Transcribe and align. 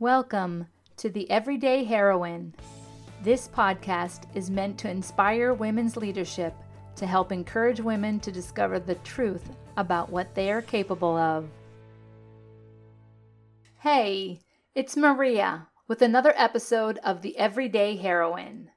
Welcome 0.00 0.68
to 0.98 1.10
the 1.10 1.28
Everyday 1.28 1.82
Heroine. 1.82 2.54
This 3.24 3.48
podcast 3.48 4.32
is 4.32 4.48
meant 4.48 4.78
to 4.78 4.88
inspire 4.88 5.52
women's 5.52 5.96
leadership 5.96 6.54
to 6.94 7.04
help 7.04 7.32
encourage 7.32 7.80
women 7.80 8.20
to 8.20 8.30
discover 8.30 8.78
the 8.78 8.94
truth 8.94 9.50
about 9.76 10.08
what 10.08 10.36
they 10.36 10.52
are 10.52 10.62
capable 10.62 11.16
of. 11.16 11.48
Hey, 13.80 14.38
it's 14.72 14.96
Maria 14.96 15.66
with 15.88 16.00
another 16.00 16.32
episode 16.36 17.00
of 17.02 17.20
the 17.20 17.36
Everyday 17.36 17.96
Heroine. 17.96 18.70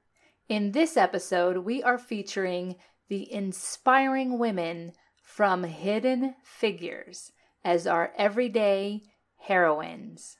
In 0.49 0.71
this 0.71 0.97
episode, 0.97 1.57
we 1.57 1.83
are 1.83 1.99
featuring 1.99 2.77
the 3.09 3.31
inspiring 3.31 4.39
women 4.39 4.93
from 5.21 5.65
Hidden 5.65 6.33
Figures 6.43 7.31
as 7.63 7.85
our 7.85 8.11
everyday 8.17 9.03
heroines. 9.37 10.37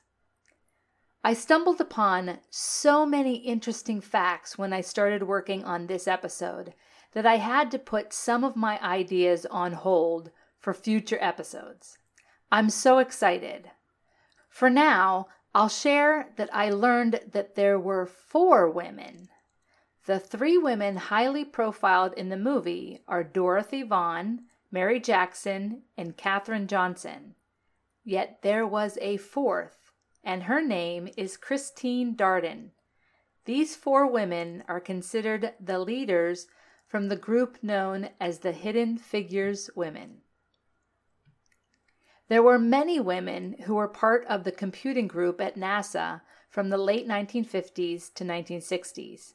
I 1.24 1.34
stumbled 1.34 1.80
upon 1.80 2.38
so 2.50 3.06
many 3.06 3.36
interesting 3.36 4.00
facts 4.00 4.58
when 4.58 4.72
I 4.72 4.80
started 4.80 5.22
working 5.22 5.62
on 5.64 5.86
this 5.86 6.08
episode 6.08 6.74
that 7.12 7.26
I 7.26 7.36
had 7.36 7.70
to 7.70 7.78
put 7.78 8.12
some 8.12 8.42
of 8.42 8.56
my 8.56 8.82
ideas 8.82 9.46
on 9.46 9.72
hold 9.72 10.32
for 10.58 10.74
future 10.74 11.18
episodes. 11.20 11.98
I'm 12.50 12.70
so 12.70 12.98
excited. 12.98 13.70
For 14.48 14.68
now, 14.68 15.28
I'll 15.54 15.68
share 15.68 16.30
that 16.36 16.50
I 16.52 16.70
learned 16.70 17.20
that 17.30 17.54
there 17.54 17.78
were 17.78 18.06
four 18.06 18.68
women. 18.68 19.28
The 20.06 20.18
three 20.18 20.58
women 20.58 20.96
highly 20.96 21.44
profiled 21.44 22.14
in 22.14 22.30
the 22.30 22.36
movie 22.36 23.02
are 23.06 23.22
Dorothy 23.22 23.82
Vaughan, 23.82 24.46
Mary 24.72 24.98
Jackson, 24.98 25.82
and 25.96 26.16
Katherine 26.16 26.66
Johnson. 26.66 27.36
Yet 28.04 28.40
there 28.42 28.66
was 28.66 28.98
a 29.00 29.18
fourth, 29.18 29.81
and 30.24 30.44
her 30.44 30.62
name 30.62 31.08
is 31.16 31.36
Christine 31.36 32.14
Darden. 32.14 32.70
These 33.44 33.74
four 33.76 34.06
women 34.06 34.62
are 34.68 34.80
considered 34.80 35.54
the 35.60 35.78
leaders 35.78 36.46
from 36.86 37.08
the 37.08 37.16
group 37.16 37.58
known 37.62 38.10
as 38.20 38.38
the 38.38 38.52
Hidden 38.52 38.98
Figures 38.98 39.68
Women. 39.74 40.22
There 42.28 42.42
were 42.42 42.58
many 42.58 43.00
women 43.00 43.56
who 43.64 43.74
were 43.74 43.88
part 43.88 44.24
of 44.26 44.44
the 44.44 44.52
computing 44.52 45.08
group 45.08 45.40
at 45.40 45.56
NASA 45.56 46.22
from 46.48 46.70
the 46.70 46.78
late 46.78 47.06
1950s 47.06 48.14
to 48.14 48.24
1960s. 48.24 49.34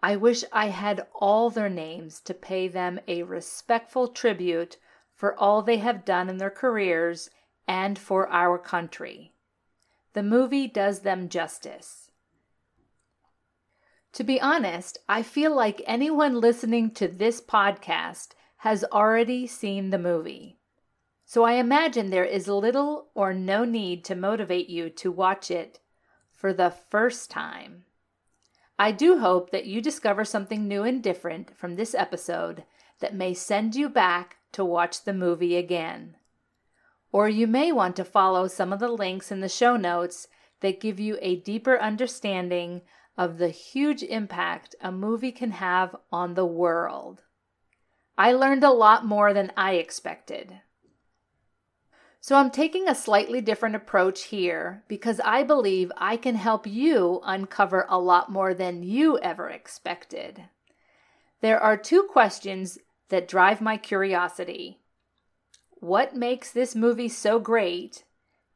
I 0.00 0.16
wish 0.16 0.44
I 0.52 0.68
had 0.68 1.06
all 1.14 1.50
their 1.50 1.68
names 1.68 2.20
to 2.20 2.34
pay 2.34 2.68
them 2.68 3.00
a 3.08 3.24
respectful 3.24 4.08
tribute 4.08 4.78
for 5.14 5.38
all 5.38 5.60
they 5.60 5.78
have 5.78 6.04
done 6.04 6.28
in 6.28 6.38
their 6.38 6.50
careers 6.50 7.30
and 7.66 7.98
for 7.98 8.28
our 8.28 8.58
country. 8.58 9.33
The 10.14 10.22
movie 10.22 10.68
does 10.68 11.00
them 11.00 11.28
justice. 11.28 12.10
To 14.12 14.22
be 14.22 14.40
honest, 14.40 14.98
I 15.08 15.22
feel 15.22 15.54
like 15.54 15.82
anyone 15.86 16.40
listening 16.40 16.92
to 16.92 17.08
this 17.08 17.40
podcast 17.40 18.28
has 18.58 18.84
already 18.84 19.48
seen 19.48 19.90
the 19.90 19.98
movie. 19.98 20.60
So 21.24 21.42
I 21.42 21.54
imagine 21.54 22.10
there 22.10 22.24
is 22.24 22.46
little 22.46 23.08
or 23.14 23.34
no 23.34 23.64
need 23.64 24.04
to 24.04 24.14
motivate 24.14 24.68
you 24.68 24.88
to 24.90 25.10
watch 25.10 25.50
it 25.50 25.80
for 26.32 26.52
the 26.52 26.70
first 26.70 27.28
time. 27.28 27.84
I 28.78 28.92
do 28.92 29.18
hope 29.18 29.50
that 29.50 29.66
you 29.66 29.80
discover 29.80 30.24
something 30.24 30.68
new 30.68 30.84
and 30.84 31.02
different 31.02 31.56
from 31.56 31.74
this 31.74 31.92
episode 31.92 32.64
that 33.00 33.14
may 33.14 33.34
send 33.34 33.74
you 33.74 33.88
back 33.88 34.36
to 34.52 34.64
watch 34.64 35.02
the 35.02 35.12
movie 35.12 35.56
again. 35.56 36.16
Or 37.14 37.28
you 37.28 37.46
may 37.46 37.70
want 37.70 37.94
to 37.94 38.04
follow 38.04 38.48
some 38.48 38.72
of 38.72 38.80
the 38.80 38.88
links 38.88 39.30
in 39.30 39.38
the 39.38 39.48
show 39.48 39.76
notes 39.76 40.26
that 40.62 40.80
give 40.80 40.98
you 40.98 41.16
a 41.22 41.36
deeper 41.36 41.78
understanding 41.78 42.82
of 43.16 43.38
the 43.38 43.50
huge 43.50 44.02
impact 44.02 44.74
a 44.80 44.90
movie 44.90 45.30
can 45.30 45.52
have 45.52 45.94
on 46.10 46.34
the 46.34 46.44
world. 46.44 47.22
I 48.18 48.32
learned 48.32 48.64
a 48.64 48.72
lot 48.72 49.06
more 49.06 49.32
than 49.32 49.52
I 49.56 49.74
expected. 49.74 50.58
So 52.20 52.34
I'm 52.34 52.50
taking 52.50 52.88
a 52.88 52.96
slightly 52.96 53.40
different 53.40 53.76
approach 53.76 54.24
here 54.24 54.82
because 54.88 55.20
I 55.24 55.44
believe 55.44 55.92
I 55.96 56.16
can 56.16 56.34
help 56.34 56.66
you 56.66 57.20
uncover 57.22 57.86
a 57.88 58.00
lot 58.00 58.32
more 58.32 58.54
than 58.54 58.82
you 58.82 59.20
ever 59.20 59.48
expected. 59.48 60.46
There 61.42 61.60
are 61.60 61.76
two 61.76 62.08
questions 62.10 62.76
that 63.10 63.28
drive 63.28 63.60
my 63.60 63.76
curiosity. 63.76 64.80
What 65.84 66.16
makes 66.16 66.50
this 66.50 66.74
movie 66.74 67.10
so 67.10 67.38
great? 67.38 68.04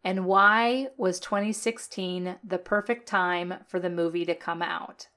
And 0.03 0.25
why 0.25 0.89
was 0.97 1.21
2016 1.21 2.37
the 2.43 2.56
perfect 2.56 3.06
time 3.06 3.53
for 3.66 3.78
the 3.78 3.91
movie 3.91 4.25
to 4.25 4.34
come 4.34 4.62
out? 4.62 5.09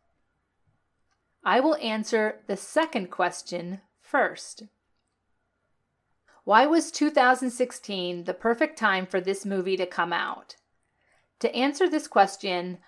I 1.46 1.62
will 1.62 1.78
answer 1.78 2.42
the 2.48 2.58
second 2.58 3.12
question 3.12 3.80
first. 4.02 4.64
Why 6.44 6.66
was 6.66 6.92
2016 6.92 8.26
the 8.26 8.34
perfect 8.34 8.78
time 8.78 9.06
for 9.06 9.22
this 9.22 9.46
movie 9.46 9.78
to 9.78 9.86
come 9.86 10.12
out? 10.12 10.58
To 11.40 11.56
answer 11.56 11.88
this 11.88 12.10
question, 12.10 12.80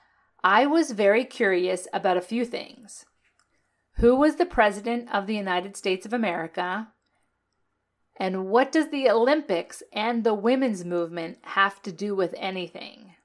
I 0.43 0.65
was 0.65 0.91
very 0.91 1.23
curious 1.23 1.87
about 1.93 2.17
a 2.17 2.21
few 2.21 2.43
things. 2.43 3.05
Who 3.99 4.17
was 4.17 4.35
the 4.35 4.45
President 4.45 5.07
of 5.13 5.27
the 5.27 5.35
United 5.37 5.77
States 5.77 6.05
of 6.05 6.11
America? 6.11 6.89
And 8.17 8.47
what 8.47 8.71
does 8.71 8.89
the 8.89 9.09
Olympics 9.09 9.81
and 9.91 10.23
the 10.23 10.33
women's 10.33 10.85
movement 10.85 11.39
have 11.41 11.81
to 11.83 11.91
do 11.91 12.15
with 12.15 12.35
anything? 12.37 13.15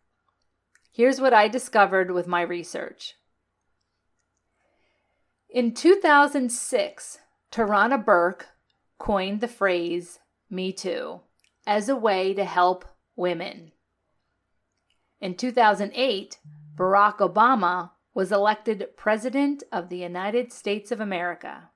Here's 0.90 1.20
what 1.20 1.34
I 1.34 1.46
discovered 1.48 2.10
with 2.10 2.26
my 2.26 2.40
research. 2.40 3.14
In 5.50 5.72
2006, 5.72 7.18
Tarana 7.52 8.04
Burke 8.04 8.48
coined 8.98 9.40
the 9.40 9.48
phrase 9.48 10.18
Me 10.50 10.72
Too 10.72 11.20
as 11.66 11.88
a 11.88 11.96
way 11.96 12.34
to 12.34 12.44
help 12.44 12.84
women. 13.14 13.72
In 15.20 15.34
2008, 15.34 16.38
Barack 16.74 17.18
Obama 17.18 17.90
was 18.14 18.32
elected 18.32 18.96
President 18.96 19.62
of 19.70 19.88
the 19.88 19.98
United 19.98 20.52
States 20.52 20.90
of 20.90 21.00
America. 21.00 21.70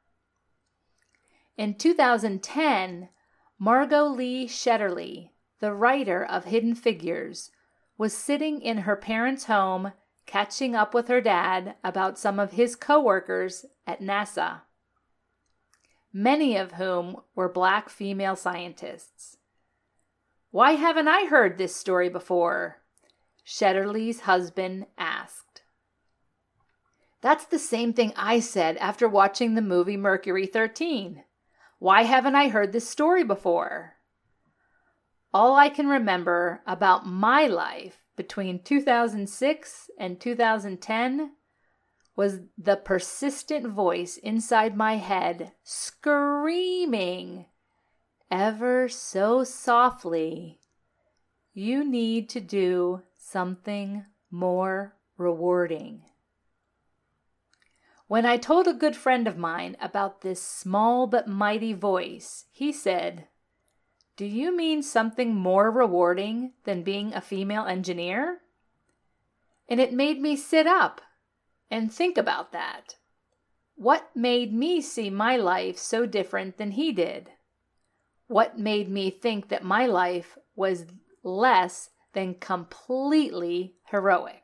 In 1.63 1.75
2010, 1.75 3.09
Margot 3.57 4.07
Lee 4.07 4.49
Shetterly, 4.49 5.31
the 5.61 5.73
writer 5.73 6.25
of 6.25 6.47
Hidden 6.47 6.75
Figures, 6.75 7.53
was 7.97 8.13
sitting 8.13 8.61
in 8.61 8.79
her 8.79 8.97
parents' 8.97 9.45
home 9.45 9.93
catching 10.27 10.75
up 10.75 10.93
with 10.93 11.07
her 11.07 11.21
dad 11.21 11.77
about 11.85 12.19
some 12.19 12.41
of 12.41 12.55
his 12.55 12.75
coworkers 12.75 13.65
at 13.87 14.01
NASA 14.01 14.63
many 16.13 16.57
of 16.57 16.73
whom 16.73 17.19
were 17.37 17.49
black 17.49 17.89
female 17.89 18.35
scientists. 18.35 19.37
Why 20.51 20.73
haven't 20.73 21.07
I 21.07 21.27
heard 21.27 21.59
this 21.59 21.77
story 21.77 22.09
before? 22.09 22.83
Shetterly's 23.47 24.23
husband 24.23 24.87
asked. 24.99 25.63
That's 27.21 27.45
the 27.45 27.61
same 27.61 27.93
thing 27.93 28.13
I 28.17 28.41
said 28.41 28.77
after 28.79 29.09
watching 29.09 29.55
the 29.55 29.63
movie 29.63 29.97
Mercury 29.97 30.47
13. 30.47 31.23
Why 31.83 32.03
haven't 32.05 32.37
I 32.37 32.47
heard 32.47 32.71
this 32.71 32.89
story 32.89 33.25
before? 33.25 33.95
All 35.35 35.57
I 35.57 35.69
can 35.69 35.89
remember 35.89 36.63
about 36.65 37.09
my 37.09 37.49
life 37.49 38.05
between 38.15 38.63
2006 38.63 39.91
and 39.99 40.21
2010 40.21 41.33
was 42.15 42.39
the 42.57 42.77
persistent 42.77 43.67
voice 43.67 44.17
inside 44.17 44.77
my 44.77 44.99
head 44.99 45.55
screaming 45.65 47.47
ever 48.31 48.89
so 48.89 49.43
softly, 49.43 50.61
You 51.53 51.83
need 51.83 52.29
to 52.29 52.41
do 52.41 53.03
something 53.17 54.05
more 54.31 54.95
rewarding. 55.17 56.03
When 58.13 58.27
I 58.27 58.37
told 58.37 58.69
a 58.69 58.75
good 58.75 58.95
friend 58.95 59.27
of 59.27 59.39
mine 59.39 59.75
about 59.81 60.21
this 60.21 60.43
small 60.43 61.07
but 61.07 61.27
mighty 61.27 61.73
voice, 61.73 62.45
he 62.53 62.71
said, 62.71 63.27
Do 64.19 64.27
you 64.27 64.55
mean 64.55 64.83
something 64.83 65.35
more 65.35 65.71
rewarding 65.71 66.53
than 66.65 66.83
being 66.83 67.15
a 67.15 67.23
female 67.23 67.65
engineer? 67.65 68.43
And 69.67 69.81
it 69.81 69.95
made 69.95 70.21
me 70.21 70.37
sit 70.37 70.67
up 70.67 71.01
and 71.71 71.91
think 71.91 72.19
about 72.19 72.53
that. 72.53 72.97
What 73.77 74.11
made 74.15 74.53
me 74.53 74.83
see 74.83 75.09
my 75.09 75.39
life 75.39 75.79
so 75.79 76.05
different 76.05 76.59
than 76.59 76.73
he 76.73 76.93
did? 76.93 77.31
What 78.27 78.59
made 78.59 78.91
me 78.91 79.09
think 79.09 79.49
that 79.49 79.65
my 79.65 79.87
life 79.87 80.37
was 80.55 80.85
less 81.23 81.89
than 82.13 82.35
completely 82.35 83.77
heroic? 83.85 84.42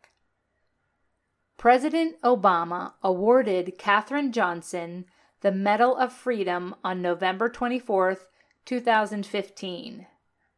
President 1.58 2.20
Obama 2.22 2.92
awarded 3.02 3.76
Katherine 3.78 4.30
Johnson 4.30 5.06
the 5.40 5.50
Medal 5.50 5.96
of 5.96 6.12
Freedom 6.12 6.76
on 6.84 7.02
November 7.02 7.48
24, 7.48 8.16
2015, 8.64 10.06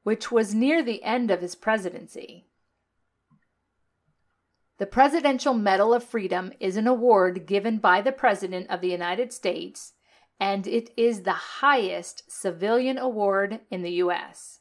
which 0.03 0.31
was 0.31 0.55
near 0.55 0.83
the 0.83 1.03
end 1.03 1.31
of 1.31 1.41
his 1.41 1.55
presidency. 1.55 2.45
The 4.77 4.85
Presidential 4.85 5.55
Medal 5.55 5.95
of 5.95 6.05
Freedom 6.05 6.53
is 6.61 6.77
an 6.77 6.87
award 6.87 7.47
given 7.47 7.79
by 7.79 8.03
the 8.03 8.13
President 8.13 8.69
of 8.69 8.83
the 8.83 8.91
United 8.91 9.33
States, 9.33 9.95
and 10.39 10.67
it 10.67 10.91
is 10.99 11.23
the 11.23 11.33
highest 11.33 12.31
civilian 12.31 12.99
award 12.99 13.61
in 13.71 13.81
the 13.81 13.93
U.S. 13.93 14.61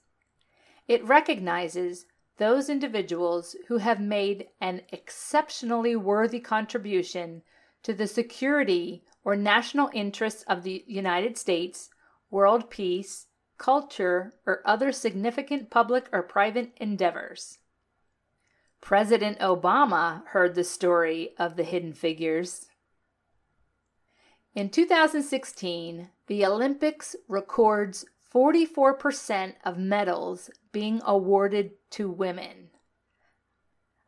It 0.87 1.03
recognizes 1.03 2.05
those 2.39 2.69
individuals 2.69 3.55
who 3.67 3.77
have 3.77 3.99
made 3.99 4.47
an 4.59 4.81
exceptionally 4.89 5.95
worthy 5.95 6.39
contribution 6.39 7.43
to 7.83 7.93
the 7.93 8.07
security 8.07 9.03
or 9.23 9.35
national 9.35 9.89
interests 9.93 10.43
of 10.47 10.63
the 10.63 10.83
United 10.87 11.37
States, 11.37 11.89
world 12.31 12.69
peace, 12.69 13.27
culture, 13.57 14.33
or 14.45 14.61
other 14.65 14.91
significant 14.91 15.69
public 15.69 16.07
or 16.13 16.23
private 16.23 16.71
endeavors. 16.77 17.59
President 18.79 19.37
Obama 19.39 20.25
heard 20.27 20.55
the 20.55 20.63
story 20.63 21.31
of 21.37 21.57
the 21.57 21.63
hidden 21.63 21.91
figures. 21.91 22.67
In 24.55 24.69
2016, 24.69 26.09
the 26.27 26.45
Olympics 26.45 27.17
records 27.27 28.05
44% 28.33 29.55
of 29.65 29.77
medals 29.77 30.49
being 30.71 31.01
awarded 31.05 31.71
to 31.91 32.09
women. 32.09 32.69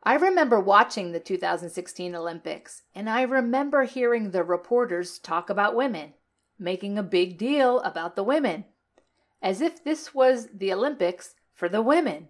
I 0.04 0.16
remember 0.16 0.60
watching 0.60 1.12
the 1.12 1.20
2016 1.20 2.16
Olympics, 2.16 2.82
and 2.96 3.10
I 3.10 3.22
remember 3.22 3.84
hearing 3.84 4.32
the 4.32 4.44
reporters 4.44 5.20
talk 5.20 5.50
about 5.50 5.76
women, 5.76 6.14
making 6.58 6.98
a 6.98 7.04
big 7.04 7.38
deal 7.38 7.80
about 7.82 8.16
the 8.16 8.24
women, 8.24 8.66
as 9.42 9.62
if 9.62 9.84
this 9.84 10.14
was 10.14 10.48
the 10.54 10.74
Olympics 10.74 11.36
for 11.54 11.70
the 11.70 11.82
women. 11.82 12.30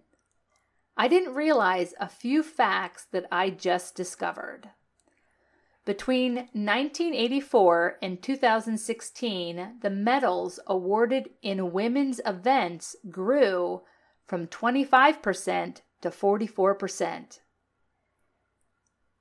I 0.96 1.08
didn't 1.08 1.34
realize 1.34 1.94
a 1.98 2.08
few 2.08 2.42
facts 2.42 3.06
that 3.12 3.24
I 3.32 3.48
just 3.48 3.94
discovered. 3.94 4.68
Between 5.84 6.34
1984 6.34 7.98
and 8.02 8.22
2016, 8.22 9.78
the 9.80 9.90
medals 9.90 10.60
awarded 10.66 11.30
in 11.40 11.72
women's 11.72 12.20
events 12.24 12.94
grew 13.10 13.82
from 14.32 14.46
25% 14.46 15.82
to 16.00 16.08
44%. 16.08 17.40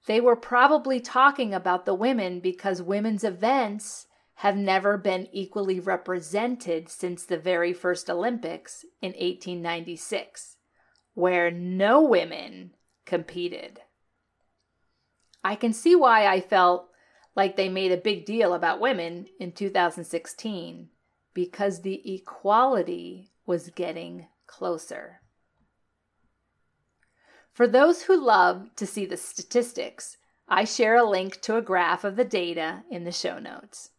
They 0.06 0.22
were 0.22 0.38
probably 0.38 1.02
talking 1.02 1.54
about 1.54 1.86
the 1.86 1.94
women 1.94 2.40
because 2.40 2.82
women's 2.82 3.26
events 3.26 4.08
have 4.36 4.56
never 4.56 4.98
been 4.98 5.28
equally 5.34 5.82
represented 5.82 6.88
since 6.88 7.26
the 7.26 7.38
very 7.38 7.74
first 7.74 8.10
Olympics 8.10 8.86
in 9.02 9.10
1896, 9.10 10.56
where 11.14 11.52
no 11.52 12.02
women 12.02 12.72
competed. 13.06 13.82
I 15.44 15.56
can 15.56 15.74
see 15.74 15.94
why 15.94 16.26
I 16.26 16.40
felt 16.40 16.88
like 17.36 17.58
they 17.58 17.68
made 17.68 17.92
a 17.92 17.98
big 17.98 18.24
deal 18.24 18.54
about 18.54 18.80
women 18.80 19.26
in 19.42 19.52
2016 19.52 20.88
because 21.34 21.82
the 21.82 22.16
equality 22.16 23.34
was 23.46 23.72
getting 23.72 24.28
closer. 24.52 25.22
For 27.52 27.68
those 27.68 28.04
who 28.04 28.24
love 28.24 28.76
to 28.76 28.86
see 28.86 29.06
the 29.06 29.18
statistics, 29.18 30.18
I 30.48 30.66
share 30.66 30.98
a 30.98 31.10
link 31.10 31.42
to 31.42 31.56
a 31.56 31.62
graph 31.62 32.04
of 32.04 32.18
the 32.18 32.26
data 32.26 32.84
in 32.92 33.06
the 33.06 33.12
show 33.12 33.40
notes. 33.40 33.92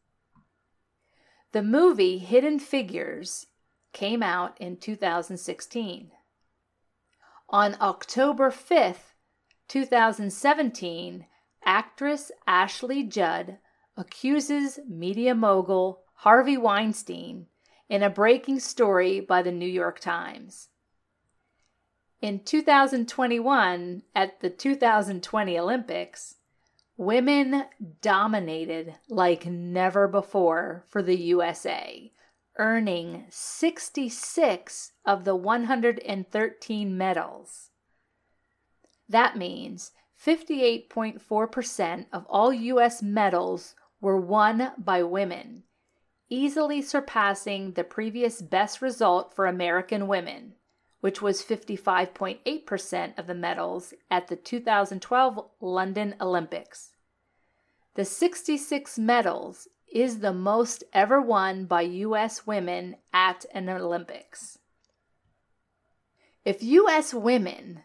The 1.52 1.62
movie 1.62 2.18
Hidden 2.18 2.60
Figures 2.60 3.46
came 3.92 4.22
out 4.22 4.58
in 4.60 4.76
2016. 4.76 6.10
On 7.48 7.76
October 7.80 8.50
5th, 8.50 9.12
2017, 9.68 11.26
actress 11.64 12.30
Ashley 12.46 13.02
Judd 13.02 13.58
accuses 13.96 14.80
media 14.88 15.34
mogul 15.34 16.02
Harvey 16.16 16.56
Weinstein 16.56 17.46
in 17.92 18.02
a 18.02 18.08
breaking 18.08 18.58
story 18.58 19.20
by 19.20 19.42
the 19.42 19.52
New 19.52 19.68
York 19.68 20.00
Times. 20.00 20.70
In 22.22 22.40
2021, 22.42 24.02
at 24.14 24.40
the 24.40 24.48
2020 24.48 25.58
Olympics, 25.58 26.36
women 26.96 27.64
dominated 28.00 28.94
like 29.10 29.44
never 29.44 30.08
before 30.08 30.86
for 30.88 31.02
the 31.02 31.18
USA, 31.18 32.10
earning 32.56 33.26
66 33.28 34.92
of 35.04 35.24
the 35.26 35.36
113 35.36 36.96
medals. 36.96 37.68
That 39.06 39.36
means 39.36 39.90
58.4% 40.18 42.06
of 42.10 42.24
all 42.30 42.54
U.S. 42.54 43.02
medals 43.02 43.74
were 44.00 44.18
won 44.18 44.72
by 44.78 45.02
women, 45.02 45.64
easily 46.32 46.80
surpassing 46.80 47.72
the 47.72 47.84
previous 47.84 48.40
best 48.40 48.80
result 48.80 49.34
for 49.34 49.46
American 49.46 50.08
women 50.08 50.54
which 51.02 51.20
was 51.20 51.42
55.8% 51.42 53.18
of 53.18 53.26
the 53.26 53.34
medals 53.34 53.92
at 54.08 54.28
the 54.28 54.36
2012 54.36 55.50
London 55.60 56.14
Olympics. 56.20 56.92
The 57.94 58.04
66 58.04 59.00
medals 59.00 59.66
is 59.92 60.20
the 60.20 60.32
most 60.32 60.84
ever 60.92 61.20
won 61.20 61.64
by 61.64 61.82
U.S. 61.82 62.46
women 62.46 62.96
at 63.12 63.44
an 63.52 63.68
Olympics. 63.68 64.60
If 66.44 66.62
U.S. 66.62 67.12
women 67.12 67.82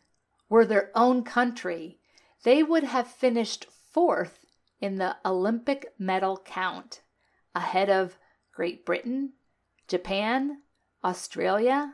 were 0.47 0.65
their 0.65 0.91
own 0.93 1.23
country, 1.23 1.97
they 2.43 2.61
would 2.61 2.83
have 2.83 3.07
finished 3.07 3.65
fourth 3.91 4.45
in 4.79 4.97
the 4.97 5.17
Olympic 5.25 5.91
medal 5.97 6.39
count, 6.45 7.01
ahead 7.55 7.89
of 7.89 8.19
Great 8.57 8.87
Britain, 8.87 9.33
Japan, 9.87 10.63
Australia, 11.03 11.93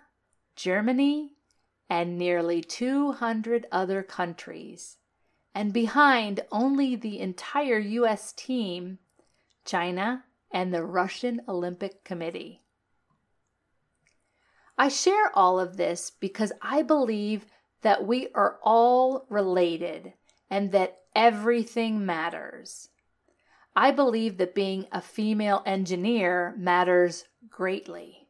Germany, 0.56 1.34
and 1.90 2.18
nearly 2.18 2.62
200 2.62 3.66
other 3.70 4.02
countries, 4.02 4.96
and 5.54 5.74
behind 5.74 6.40
only 6.54 6.96
the 6.96 7.20
entire 7.20 7.80
U.S. 7.80 8.32
team, 8.32 9.00
China, 9.66 10.24
and 10.52 10.74
the 10.74 10.86
Russian 10.86 11.42
Olympic 11.50 12.06
Committee. 12.06 12.62
I 14.78 14.88
share 14.88 15.38
all 15.38 15.60
of 15.60 15.76
this 15.76 16.12
because 16.12 16.54
I 16.62 16.82
believe 16.82 17.46
that 17.82 18.08
we 18.08 18.30
are 18.34 18.58
all 18.64 19.26
related 19.28 20.14
and 20.50 20.72
that 20.72 21.00
everything 21.14 22.06
matters. 22.06 22.88
I 23.76 23.92
believe 23.92 24.38
that 24.38 24.56
being 24.56 24.88
a 24.92 25.02
female 25.02 25.64
engineer 25.66 26.54
matters 26.58 27.26
greatly 27.50 28.24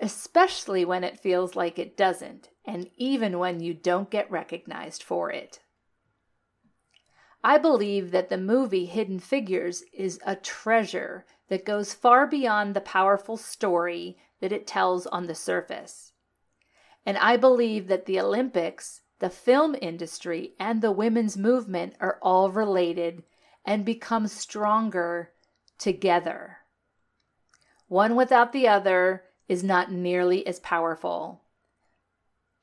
especially 0.00 0.84
when 0.84 1.04
it 1.04 1.18
feels 1.18 1.56
like 1.56 1.78
it 1.78 1.96
doesn't, 1.96 2.50
and 2.64 2.90
even 2.96 3.38
when 3.38 3.60
you 3.60 3.72
don't 3.74 4.10
get 4.10 4.30
recognized 4.30 5.02
for 5.02 5.30
it. 5.30 5.60
I 7.42 7.58
believe 7.58 8.10
that 8.10 8.28
the 8.28 8.38
movie 8.38 8.86
Hidden 8.86 9.20
Figures 9.20 9.82
is 9.92 10.18
a 10.26 10.36
treasure 10.36 11.24
that 11.48 11.64
goes 11.64 11.94
far 11.94 12.26
beyond 12.26 12.74
the 12.74 12.80
powerful 12.80 13.36
story 13.36 14.18
that 14.40 14.52
it 14.52 14.66
tells 14.66 15.06
on 15.06 15.26
the 15.26 15.34
surface. 15.34 16.12
And 17.04 17.16
I 17.18 17.36
believe 17.36 17.86
that 17.86 18.06
the 18.06 18.18
Olympics, 18.18 19.02
the 19.20 19.30
film 19.30 19.76
industry, 19.80 20.54
and 20.58 20.82
the 20.82 20.90
women's 20.90 21.36
movement 21.36 21.94
are 22.00 22.18
all 22.20 22.50
related 22.50 23.22
and 23.66 23.84
become 23.84 24.28
stronger 24.28 25.32
together. 25.78 26.58
One 27.88 28.14
without 28.14 28.52
the 28.52 28.68
other 28.68 29.24
is 29.48 29.62
not 29.62 29.92
nearly 29.92 30.46
as 30.46 30.60
powerful. 30.60 31.42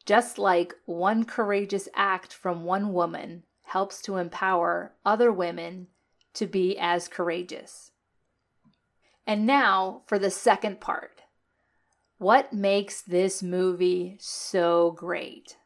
Just 0.06 0.38
like 0.38 0.74
one 0.86 1.26
courageous 1.26 1.88
act 1.94 2.34
from 2.34 2.64
one 2.64 2.94
woman 2.94 3.44
helps 3.64 4.02
to 4.04 4.18
empower 4.18 4.96
other 5.06 5.32
women 5.32 5.88
to 6.34 6.48
be 6.48 6.78
as 6.78 7.08
courageous. 7.08 7.92
And 9.26 9.46
now 9.46 10.02
for 10.08 10.18
the 10.18 10.32
second 10.32 10.82
part. 10.82 11.22
What 12.18 12.54
makes 12.54 13.02
this 13.02 13.44
movie 13.44 14.18
so 14.20 14.92
great? 14.92 15.58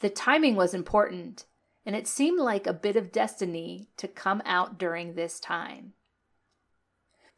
The 0.00 0.10
timing 0.10 0.56
was 0.56 0.74
important, 0.74 1.46
and 1.84 1.96
it 1.96 2.06
seemed 2.06 2.38
like 2.38 2.66
a 2.66 2.72
bit 2.72 2.96
of 2.96 3.12
destiny 3.12 3.88
to 3.96 4.08
come 4.08 4.42
out 4.44 4.78
during 4.78 5.14
this 5.14 5.40
time. 5.40 5.92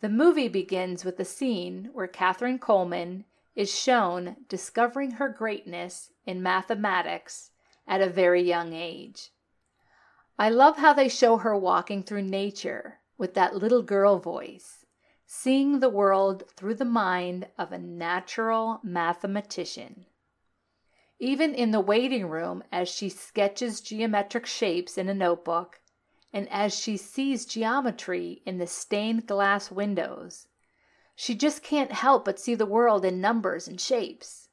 The 0.01 0.09
movie 0.09 0.49
begins 0.49 1.05
with 1.05 1.19
a 1.19 1.25
scene 1.25 1.91
where 1.93 2.07
Katherine 2.07 2.59
Coleman 2.59 3.25
is 3.55 3.75
shown 3.75 4.37
discovering 4.49 5.13
her 5.13 5.29
greatness 5.29 6.11
in 6.27 6.43
mathematics 6.43 7.51
at 7.87 8.03
a 8.03 8.09
very 8.09 8.43
young 8.43 8.73
age. 8.73 9.31
I 10.39 10.51
love 10.51 10.79
how 10.79 10.93
they 10.93 11.09
show 11.09 11.39
her 11.39 11.57
walking 11.57 12.03
through 12.03 12.23
nature 12.23 12.99
with 13.17 13.35
that 13.35 13.55
little 13.55 13.83
girl 13.83 14.19
voice, 14.19 14.85
seeing 15.27 15.79
the 15.79 15.89
world 15.89 16.43
through 16.57 16.75
the 16.75 16.85
mind 16.85 17.47
of 17.57 17.73
a 17.73 17.79
natural 17.79 18.81
mathematician. 18.83 20.07
Even 21.25 21.55
in 21.55 21.71
the 21.71 21.81
waiting 21.81 22.29
room 22.29 22.63
as 22.71 22.87
she 22.87 23.09
sketches 23.09 23.81
geometric 23.81 24.45
shapes 24.45 24.99
in 24.99 25.09
a 25.09 25.15
notebook, 25.15 25.81
and 26.35 26.47
as 26.51 26.79
she 26.79 26.99
sees 26.99 27.47
geometry 27.47 28.43
in 28.45 28.59
the 28.59 28.67
stained 28.67 29.27
glass 29.27 29.71
windows. 29.71 30.49
She 31.17 31.35
just 31.35 31.63
can't 31.63 31.93
help 31.93 32.27
but 32.27 32.39
see 32.39 32.55
the 32.55 32.67
world 32.67 33.07
in 33.07 33.23
numbers 33.23 33.67
and 33.67 33.81
shapes. 33.81 34.51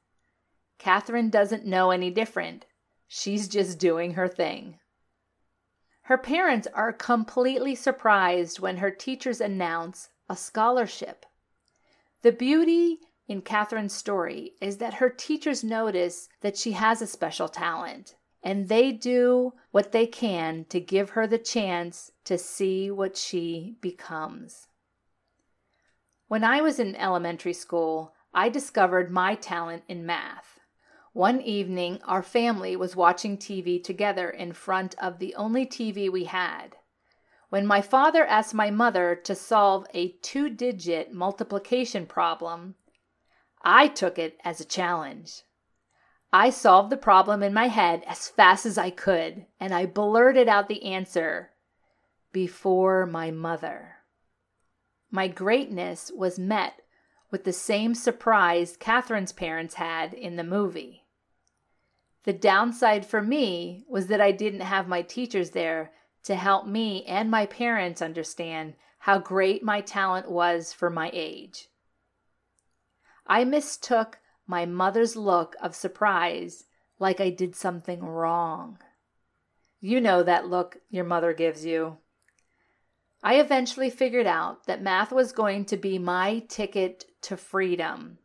Katherine 0.78 1.30
doesn't 1.30 1.66
know 1.66 1.92
any 1.92 2.10
different. 2.10 2.66
She's 3.06 3.50
just 3.50 3.78
doing 3.78 4.14
her 4.14 4.30
thing. 4.30 4.80
Her 6.04 6.18
parents 6.18 6.70
are 6.74 6.94
completely 6.94 7.76
surprised 7.76 8.62
when 8.62 8.78
her 8.78 8.92
teachers 8.92 9.42
announce 9.42 10.08
a 10.30 10.38
scholarship. 10.38 11.26
The 12.22 12.32
beauty 12.32 13.02
in 13.28 13.42
Katherine's 13.42 13.94
story 13.94 14.54
is 14.60 14.78
that 14.78 14.96
her 14.96 15.10
teachers 15.10 15.64
notice 15.64 16.28
that 16.42 16.58
she 16.58 16.74
has 16.74 17.02
a 17.02 17.08
special 17.08 17.48
talent, 17.48 18.16
and 18.44 18.68
they 18.68 18.92
do 18.92 19.54
what 19.72 19.92
they 19.92 20.08
can 20.08 20.66
to 20.70 20.80
give 20.80 21.12
her 21.12 21.28
the 21.28 21.38
chance 21.38 22.12
to 22.26 22.38
see 22.38 22.90
what 22.92 23.16
she 23.16 23.78
becomes. 23.82 24.68
When 26.28 26.44
I 26.44 26.62
was 26.62 26.80
in 26.80 26.96
elementary 26.96 27.54
school, 27.54 28.14
I 28.34 28.50
discovered 28.50 29.12
my 29.12 29.36
talent 29.36 29.84
in 29.88 30.06
math. 30.06 30.60
One 31.14 31.42
evening, 31.42 32.00
our 32.06 32.24
family 32.24 32.78
was 32.78 32.96
watching 32.96 33.38
TV 33.38 33.84
together 33.84 34.30
in 34.30 34.54
front 34.54 34.96
of 34.98 35.20
the 35.20 35.36
only 35.36 35.66
TV 35.66 36.10
we 36.10 36.24
had. 36.24 36.78
When 37.50 37.68
my 37.68 37.82
father 37.82 38.26
asked 38.26 38.54
my 38.54 38.72
mother 38.72 39.14
to 39.26 39.36
solve 39.36 39.86
a 39.94 40.14
two 40.22 40.50
digit 40.50 41.12
multiplication 41.12 42.06
problem, 42.06 42.76
I 43.64 43.88
took 43.88 44.18
it 44.18 44.38
as 44.44 44.60
a 44.60 44.66
challenge. 44.66 45.44
I 46.34 46.50
solved 46.50 46.90
the 46.90 46.98
problem 46.98 47.44
in 47.44 47.54
my 47.54 47.68
head 47.68 48.04
as 48.08 48.30
fast 48.30 48.66
as 48.66 48.78
I 48.78 48.90
could, 48.90 49.46
and 49.60 49.74
I 49.74 49.86
blurted 49.86 50.48
out 50.48 50.68
the 50.68 50.84
answer 50.84 51.52
before 52.32 53.06
my 53.06 53.32
mother. 53.32 53.98
My 55.10 55.28
greatness 55.28 56.12
was 56.16 56.40
met 56.40 56.82
with 57.32 57.44
the 57.44 57.54
same 57.54 57.94
surprise 57.94 58.78
Katherine's 58.78 59.34
parents 59.34 59.76
had 59.76 60.14
in 60.14 60.38
the 60.38 60.44
movie. 60.44 61.06
The 62.24 62.34
downside 62.34 63.06
for 63.06 63.22
me 63.22 63.84
was 63.90 64.08
that 64.08 64.22
I 64.22 64.32
didn't 64.32 64.62
have 64.62 64.88
my 64.88 65.02
teachers 65.02 65.52
there 65.52 65.92
to 66.24 66.36
help 66.36 66.68
me 66.68 67.04
and 67.06 67.32
my 67.32 67.46
parents 67.46 68.02
understand 68.02 68.76
how 69.00 69.18
great 69.18 69.64
my 69.64 69.82
talent 69.82 70.30
was 70.30 70.72
for 70.72 70.90
my 70.90 71.10
age. 71.14 71.68
I 73.26 73.44
mistook 73.44 74.20
my 74.48 74.66
mother's 74.66 75.16
look 75.16 75.56
of 75.62 75.76
surprise 75.76 76.66
like 77.00 77.20
I 77.20 77.30
did 77.30 77.56
something 77.56 78.02
wrong. 78.02 78.78
You 79.80 80.00
know 80.00 80.24
that 80.24 80.48
look 80.48 80.78
your 80.90 81.06
mother 81.06 81.34
gives 81.34 81.66
you. 81.66 81.98
I 83.24 83.40
eventually 83.40 83.90
figured 83.90 84.28
out 84.28 84.66
that 84.66 84.82
math 84.82 85.12
was 85.12 85.32
going 85.32 85.66
to 85.66 85.78
be 85.78 86.00
my 86.00 86.44
ticket 86.48 87.06
to 87.22 87.38
freedom. 87.38 88.18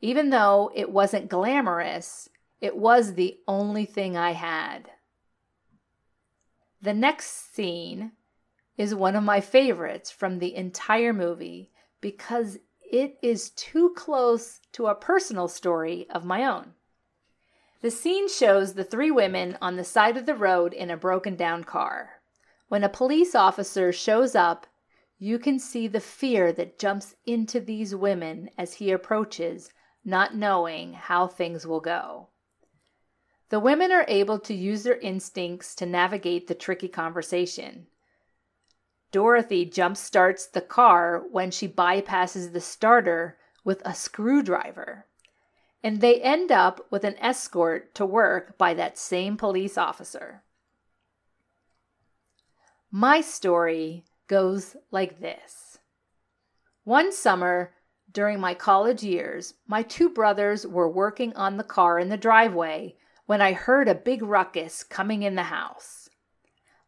Even 0.00 0.30
though 0.30 0.70
it 0.74 0.90
wasn't 0.90 1.28
glamorous, 1.28 2.28
it 2.60 2.76
was 2.76 3.14
the 3.14 3.38
only 3.46 3.84
thing 3.84 4.16
I 4.16 4.32
had. 4.32 4.90
The 6.80 6.94
next 6.94 7.54
scene 7.54 8.12
is 8.76 8.94
one 8.94 9.16
of 9.16 9.24
my 9.24 9.40
favorites 9.40 10.10
from 10.10 10.38
the 10.38 10.54
entire 10.54 11.12
movie 11.12 11.70
because 12.00 12.58
it 12.90 13.18
is 13.22 13.50
too 13.50 13.92
close 13.96 14.60
to 14.72 14.86
a 14.86 14.94
personal 14.94 15.48
story 15.48 16.06
of 16.10 16.24
my 16.24 16.44
own. 16.44 16.74
The 17.80 17.90
scene 17.90 18.28
shows 18.28 18.74
the 18.74 18.84
three 18.84 19.10
women 19.10 19.56
on 19.62 19.76
the 19.76 19.84
side 19.84 20.16
of 20.16 20.26
the 20.26 20.34
road 20.34 20.72
in 20.72 20.90
a 20.90 20.96
broken 20.96 21.36
down 21.36 21.64
car. 21.64 22.20
When 22.68 22.82
a 22.82 22.88
police 22.88 23.34
officer 23.34 23.92
shows 23.92 24.34
up, 24.34 24.66
you 25.18 25.38
can 25.38 25.58
see 25.58 25.86
the 25.86 26.00
fear 26.00 26.52
that 26.52 26.78
jumps 26.78 27.14
into 27.26 27.60
these 27.60 27.94
women 27.94 28.50
as 28.58 28.74
he 28.74 28.90
approaches, 28.90 29.70
not 30.04 30.34
knowing 30.34 30.92
how 30.92 31.26
things 31.26 31.66
will 31.66 31.80
go. 31.80 32.28
The 33.50 33.60
women 33.60 33.92
are 33.92 34.04
able 34.08 34.38
to 34.40 34.54
use 34.54 34.82
their 34.82 34.98
instincts 34.98 35.74
to 35.76 35.86
navigate 35.86 36.46
the 36.46 36.54
tricky 36.54 36.88
conversation. 36.88 37.86
Dorothy 39.10 39.64
jumpstarts 39.64 40.50
the 40.50 40.60
car 40.60 41.24
when 41.30 41.50
she 41.50 41.66
bypasses 41.66 42.52
the 42.52 42.60
starter 42.60 43.38
with 43.64 43.80
a 43.84 43.94
screwdriver. 43.94 45.06
And 45.82 46.00
they 46.00 46.20
end 46.20 46.50
up 46.50 46.86
with 46.90 47.04
an 47.04 47.16
escort 47.18 47.94
to 47.94 48.04
work 48.04 48.58
by 48.58 48.74
that 48.74 48.98
same 48.98 49.36
police 49.36 49.78
officer. 49.78 50.42
My 52.90 53.20
story 53.20 54.04
goes 54.26 54.76
like 54.90 55.20
this 55.20 55.78
One 56.84 57.12
summer 57.12 57.74
during 58.10 58.40
my 58.40 58.54
college 58.54 59.02
years, 59.02 59.54
my 59.66 59.82
two 59.82 60.08
brothers 60.08 60.66
were 60.66 60.90
working 60.90 61.34
on 61.36 61.56
the 61.56 61.64
car 61.64 61.98
in 61.98 62.08
the 62.08 62.16
driveway 62.16 62.96
when 63.26 63.42
I 63.42 63.52
heard 63.52 63.88
a 63.88 63.94
big 63.94 64.22
ruckus 64.22 64.82
coming 64.82 65.22
in 65.22 65.34
the 65.34 65.44
house. 65.44 66.08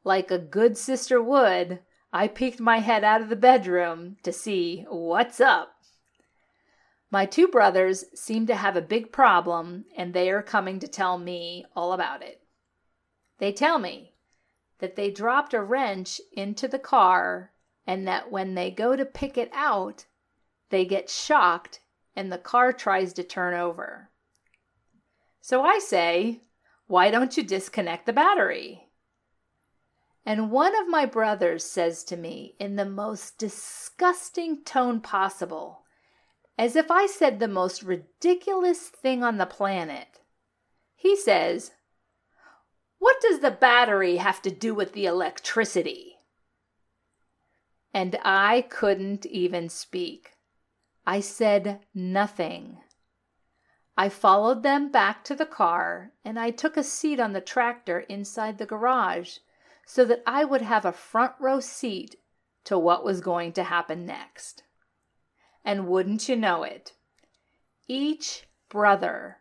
Like 0.03 0.31
a 0.31 0.39
good 0.39 0.79
sister 0.79 1.23
would, 1.23 1.81
I 2.13 2.29
peeked 2.29 2.61
my 2.61 2.79
head 2.79 3.05
out 3.05 3.21
of 3.21 3.29
the 3.29 3.37
bedroom 3.37 4.17
to 4.25 4.33
see 4.33 4.85
what's 4.89 5.41
up. 5.41 5.75
My 7.11 7.27
two 7.27 7.49
brothers 7.49 8.05
seem 8.15 8.47
to 8.47 8.55
have 8.55 8.77
a 8.77 8.83
big 8.83 9.13
problem, 9.13 9.85
and 9.97 10.13
they 10.13 10.31
are 10.31 10.43
coming 10.43 10.79
to 10.81 10.89
tell 10.89 11.19
me 11.19 11.65
all 11.75 11.93
about 11.93 12.23
it. 12.23 12.41
They 13.39 13.53
tell 13.53 13.79
me 13.79 14.15
that 14.79 14.97
they 14.97 15.11
dropped 15.11 15.55
a 15.55 15.63
wrench 15.63 16.21
into 16.33 16.69
the 16.69 16.79
car 16.79 17.53
and 17.87 18.07
that 18.07 18.31
when 18.31 18.55
they 18.55 18.71
go 18.71 18.97
to 18.97 19.05
pick 19.05 19.39
it 19.39 19.51
out, 19.53 20.07
they 20.71 20.85
get 20.85 21.11
shocked 21.11 21.81
and 22.15 22.31
the 22.31 22.39
car 22.39 22.73
tries 22.73 23.13
to 23.15 23.23
turn 23.23 23.55
over. 23.55 24.11
So 25.41 25.63
I 25.63 25.79
say, 25.79 26.43
why 26.87 27.11
don't 27.11 27.37
you 27.37 27.43
disconnect 27.43 28.07
the 28.07 28.13
battery? 28.13 28.90
And 30.25 30.51
one 30.51 30.79
of 30.79 30.89
my 30.89 31.07
brothers 31.07 31.65
says 31.65 32.05
to 32.05 32.17
me 32.17 32.55
in 32.59 32.77
the 32.77 32.85
most 32.85 33.39
disgusting 33.39 34.63
tone 34.65 35.01
possible, 35.01 35.85
as 36.59 36.77
if 36.77 36.91
I 36.91 37.07
said 37.07 37.39
the 37.41 37.49
most 37.49 37.83
ridiculous 37.83 38.89
thing 38.89 39.25
on 39.25 39.39
the 39.39 39.47
planet. 39.47 40.21
He 40.95 41.17
says, 41.17 41.73
What 42.99 43.17
does 43.23 43.41
the 43.41 43.51
battery 43.51 44.17
have 44.17 44.43
to 44.43 44.51
do 44.51 44.75
with 44.75 44.93
the 44.93 45.07
electricity? 45.07 46.19
And 47.95 48.19
I 48.23 48.67
couldn't 48.69 49.25
even 49.27 49.69
speak. 49.69 50.33
I 51.07 51.21
said 51.21 51.81
nothing. 51.95 52.79
I 53.97 54.11
followed 54.11 54.63
them 54.63 54.91
back 54.91 55.25
to 55.25 55.35
the 55.35 55.47
car 55.47 56.13
and 56.25 56.39
I 56.39 56.51
took 56.51 56.77
a 56.77 56.85
seat 56.85 57.19
on 57.19 57.33
the 57.33 57.41
tractor 57.41 58.01
inside 58.01 58.59
the 58.59 58.67
garage 58.67 59.39
so 59.93 60.05
that 60.05 60.23
I 60.25 60.45
would 60.45 60.63
have 60.63 60.85
a 60.85 60.93
front 60.93 61.33
row 61.41 61.59
seat 61.59 62.15
to 62.63 62.79
what 62.79 63.03
was 63.03 63.21
going 63.21 63.53
to 63.55 63.65
happen 63.65 64.07
next. 64.07 64.63
And 65.65 65.89
wouldn't 65.89 66.29
you 66.29 66.37
know 66.37 66.63
it, 66.63 66.93
each 67.89 68.47
brother, 68.69 69.39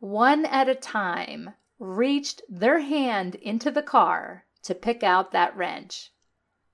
one 0.00 0.44
at 0.44 0.68
a 0.68 0.74
time, 0.74 1.50
reached 1.78 2.42
their 2.48 2.80
hand 2.80 3.36
into 3.36 3.70
the 3.70 3.82
car 3.82 4.44
to 4.64 4.74
pick 4.74 5.04
out 5.04 5.30
that 5.30 5.56
wrench 5.56 6.10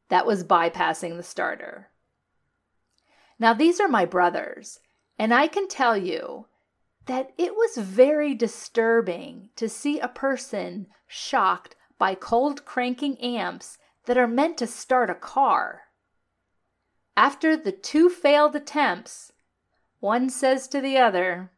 that 0.08 0.24
was 0.24 0.42
bypassing 0.42 1.18
the 1.18 1.22
starter. 1.22 1.90
Now, 3.38 3.52
these 3.52 3.78
are 3.78 3.88
my 3.88 4.06
brothers, 4.06 4.80
and 5.18 5.34
I 5.34 5.48
can 5.48 5.68
tell 5.68 5.98
you 5.98 6.46
that 7.04 7.32
it 7.36 7.54
was 7.54 7.76
very 7.76 8.34
disturbing 8.34 9.50
to 9.56 9.68
see 9.68 10.00
a 10.00 10.08
person 10.08 10.86
shocked 11.06 11.74
by 11.98 12.14
cold 12.14 12.64
cranking 12.64 13.18
amps 13.20 13.76
that 14.06 14.16
are 14.16 14.28
meant 14.28 14.56
to 14.58 14.66
start 14.66 15.10
a 15.10 15.14
car. 15.14 15.82
After 17.16 17.56
the 17.56 17.72
two 17.72 18.08
failed 18.08 18.54
attempts, 18.54 19.32
one 20.00 20.30
says 20.30 20.68
to 20.68 20.80
the 20.80 20.96
other, 20.96 21.50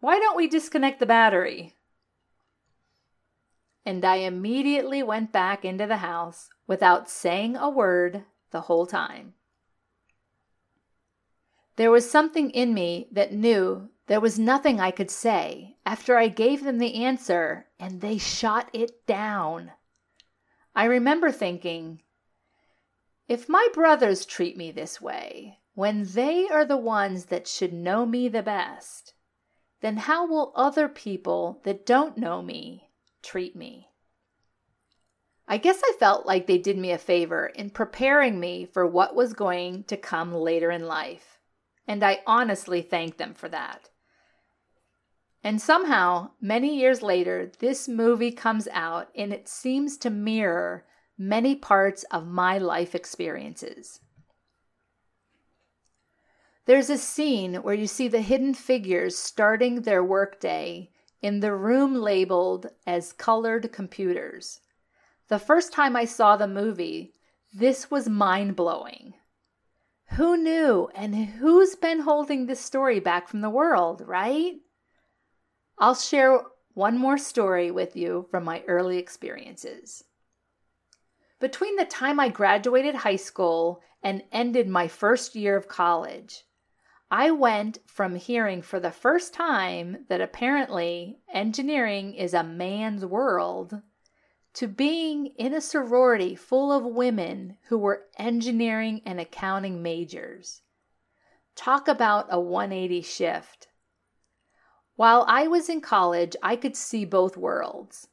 Why 0.00 0.18
don't 0.18 0.36
we 0.36 0.48
disconnect 0.48 0.98
the 0.98 1.06
battery? 1.06 1.76
And 3.86 4.04
I 4.04 4.16
immediately 4.16 5.02
went 5.02 5.32
back 5.32 5.64
into 5.64 5.86
the 5.86 5.98
house 5.98 6.50
without 6.66 7.08
saying 7.08 7.56
a 7.56 7.70
word 7.70 8.24
the 8.50 8.62
whole 8.62 8.86
time. 8.86 9.34
There 11.76 11.90
was 11.90 12.10
something 12.10 12.50
in 12.50 12.74
me 12.74 13.08
that 13.12 13.32
knew 13.32 13.88
there 14.06 14.20
was 14.20 14.38
nothing 14.38 14.80
I 14.80 14.90
could 14.90 15.10
say 15.10 15.76
after 15.86 16.16
I 16.16 16.28
gave 16.28 16.64
them 16.64 16.78
the 16.78 17.04
answer 17.04 17.66
and 17.78 18.00
they 18.00 18.18
shot 18.18 18.68
it 18.72 19.06
down. 19.06 19.72
I 20.74 20.84
remember 20.84 21.30
thinking, 21.30 22.02
if 23.28 23.48
my 23.48 23.68
brothers 23.72 24.26
treat 24.26 24.56
me 24.56 24.72
this 24.72 25.00
way, 25.00 25.60
when 25.74 26.04
they 26.04 26.48
are 26.48 26.64
the 26.64 26.76
ones 26.76 27.26
that 27.26 27.46
should 27.46 27.72
know 27.72 28.04
me 28.04 28.28
the 28.28 28.42
best, 28.42 29.14
then 29.80 29.96
how 29.96 30.26
will 30.26 30.52
other 30.54 30.88
people 30.88 31.60
that 31.64 31.86
don't 31.86 32.18
know 32.18 32.42
me 32.42 32.90
treat 33.22 33.56
me? 33.56 33.88
I 35.46 35.58
guess 35.58 35.80
I 35.84 35.94
felt 35.98 36.26
like 36.26 36.46
they 36.46 36.58
did 36.58 36.78
me 36.78 36.92
a 36.92 36.98
favor 36.98 37.46
in 37.46 37.70
preparing 37.70 38.38
me 38.38 38.64
for 38.64 38.86
what 38.86 39.14
was 39.14 39.32
going 39.32 39.84
to 39.84 39.96
come 39.96 40.32
later 40.32 40.70
in 40.70 40.86
life, 40.86 41.40
and 41.86 42.02
I 42.04 42.22
honestly 42.26 42.82
thank 42.82 43.16
them 43.16 43.34
for 43.34 43.48
that. 43.48 43.90
And 45.44 45.60
somehow, 45.60 46.30
many 46.40 46.78
years 46.78 47.02
later, 47.02 47.50
this 47.58 47.88
movie 47.88 48.30
comes 48.30 48.68
out 48.72 49.08
and 49.16 49.32
it 49.32 49.48
seems 49.48 49.96
to 49.98 50.10
mirror 50.10 50.84
many 51.18 51.54
parts 51.54 52.04
of 52.10 52.26
my 52.26 52.58
life 52.58 52.94
experiences. 52.94 54.00
There's 56.64 56.90
a 56.90 56.98
scene 56.98 57.56
where 57.56 57.74
you 57.74 57.88
see 57.88 58.06
the 58.06 58.20
hidden 58.20 58.54
figures 58.54 59.18
starting 59.18 59.82
their 59.82 60.04
workday 60.04 60.90
in 61.20 61.40
the 61.40 61.54
room 61.54 61.94
labeled 61.94 62.68
as 62.86 63.12
colored 63.12 63.72
computers. 63.72 64.60
The 65.28 65.40
first 65.40 65.72
time 65.72 65.96
I 65.96 66.04
saw 66.04 66.36
the 66.36 66.46
movie, 66.46 67.14
this 67.52 67.90
was 67.90 68.08
mind 68.08 68.54
blowing. 68.54 69.14
Who 70.10 70.36
knew 70.36 70.88
and 70.94 71.14
who's 71.14 71.74
been 71.74 72.00
holding 72.00 72.46
this 72.46 72.60
story 72.60 73.00
back 73.00 73.28
from 73.28 73.40
the 73.40 73.50
world, 73.50 74.02
right? 74.06 74.54
I'll 75.78 75.94
share 75.94 76.40
one 76.74 76.98
more 76.98 77.18
story 77.18 77.70
with 77.70 77.96
you 77.96 78.26
from 78.30 78.44
my 78.44 78.62
early 78.66 78.98
experiences. 78.98 80.04
Between 81.40 81.76
the 81.76 81.84
time 81.84 82.20
I 82.20 82.28
graduated 82.28 82.94
high 82.94 83.16
school 83.16 83.82
and 84.02 84.22
ended 84.32 84.68
my 84.68 84.88
first 84.88 85.34
year 85.34 85.56
of 85.56 85.68
college, 85.68 86.44
I 87.10 87.30
went 87.30 87.78
from 87.86 88.14
hearing 88.14 88.62
for 88.62 88.80
the 88.80 88.90
first 88.90 89.34
time 89.34 90.06
that 90.08 90.20
apparently 90.20 91.18
engineering 91.32 92.14
is 92.14 92.32
a 92.32 92.42
man's 92.42 93.04
world 93.04 93.82
to 94.54 94.66
being 94.66 95.26
in 95.26 95.52
a 95.52 95.60
sorority 95.60 96.34
full 96.34 96.72
of 96.72 96.84
women 96.84 97.58
who 97.68 97.78
were 97.78 98.06
engineering 98.18 99.02
and 99.04 99.20
accounting 99.20 99.82
majors. 99.82 100.62
Talk 101.54 101.88
about 101.88 102.26
a 102.30 102.40
180 102.40 103.02
shift. 103.02 103.68
While 105.02 105.24
I 105.26 105.48
was 105.48 105.68
in 105.68 105.80
college, 105.80 106.36
I 106.44 106.54
could 106.54 106.76
see 106.76 107.04
both 107.04 107.36
worlds. 107.36 108.06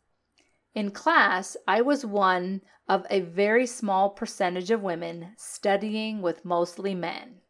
In 0.74 0.90
class, 0.90 1.56
I 1.68 1.82
was 1.82 2.04
one 2.04 2.64
of 2.88 3.06
a 3.12 3.20
very 3.20 3.68
small 3.68 4.10
percentage 4.10 4.72
of 4.72 4.82
women 4.82 5.36
studying 5.38 6.24
with 6.24 6.44
mostly 6.44 6.96
men. 6.96 7.42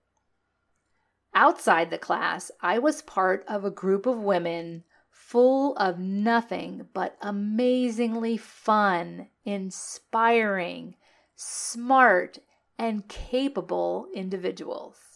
Outside 1.33 1.89
the 1.89 1.97
class, 1.97 2.51
I 2.59 2.79
was 2.79 3.01
part 3.01 3.45
of 3.47 3.63
a 3.63 3.71
group 3.71 4.05
of 4.05 4.17
women 4.17 4.83
full 5.09 5.73
of 5.77 5.99
nothing 5.99 6.89
but 6.93 7.15
amazingly 7.21 8.35
fun, 8.35 9.29
inspiring, 9.45 10.97
smart, 11.37 12.39
and 12.77 13.07
capable 13.07 14.09
individuals. 14.13 15.08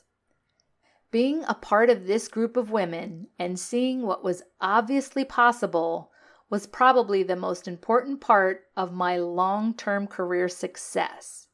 Being 1.14 1.44
a 1.44 1.54
part 1.54 1.92
of 1.92 2.08
this 2.08 2.28
group 2.28 2.58
of 2.58 2.72
women 2.72 3.28
and 3.38 3.60
seeing 3.60 4.02
what 4.02 4.24
was 4.24 4.42
obviously 4.60 5.24
possible 5.24 6.12
was 6.50 6.66
probably 6.66 7.22
the 7.22 7.36
most 7.36 7.68
important 7.68 8.20
part 8.20 8.66
of 8.76 8.92
my 8.92 9.18
long 9.18 9.76
term 9.76 10.08
career 10.08 10.50
success. 10.50 11.48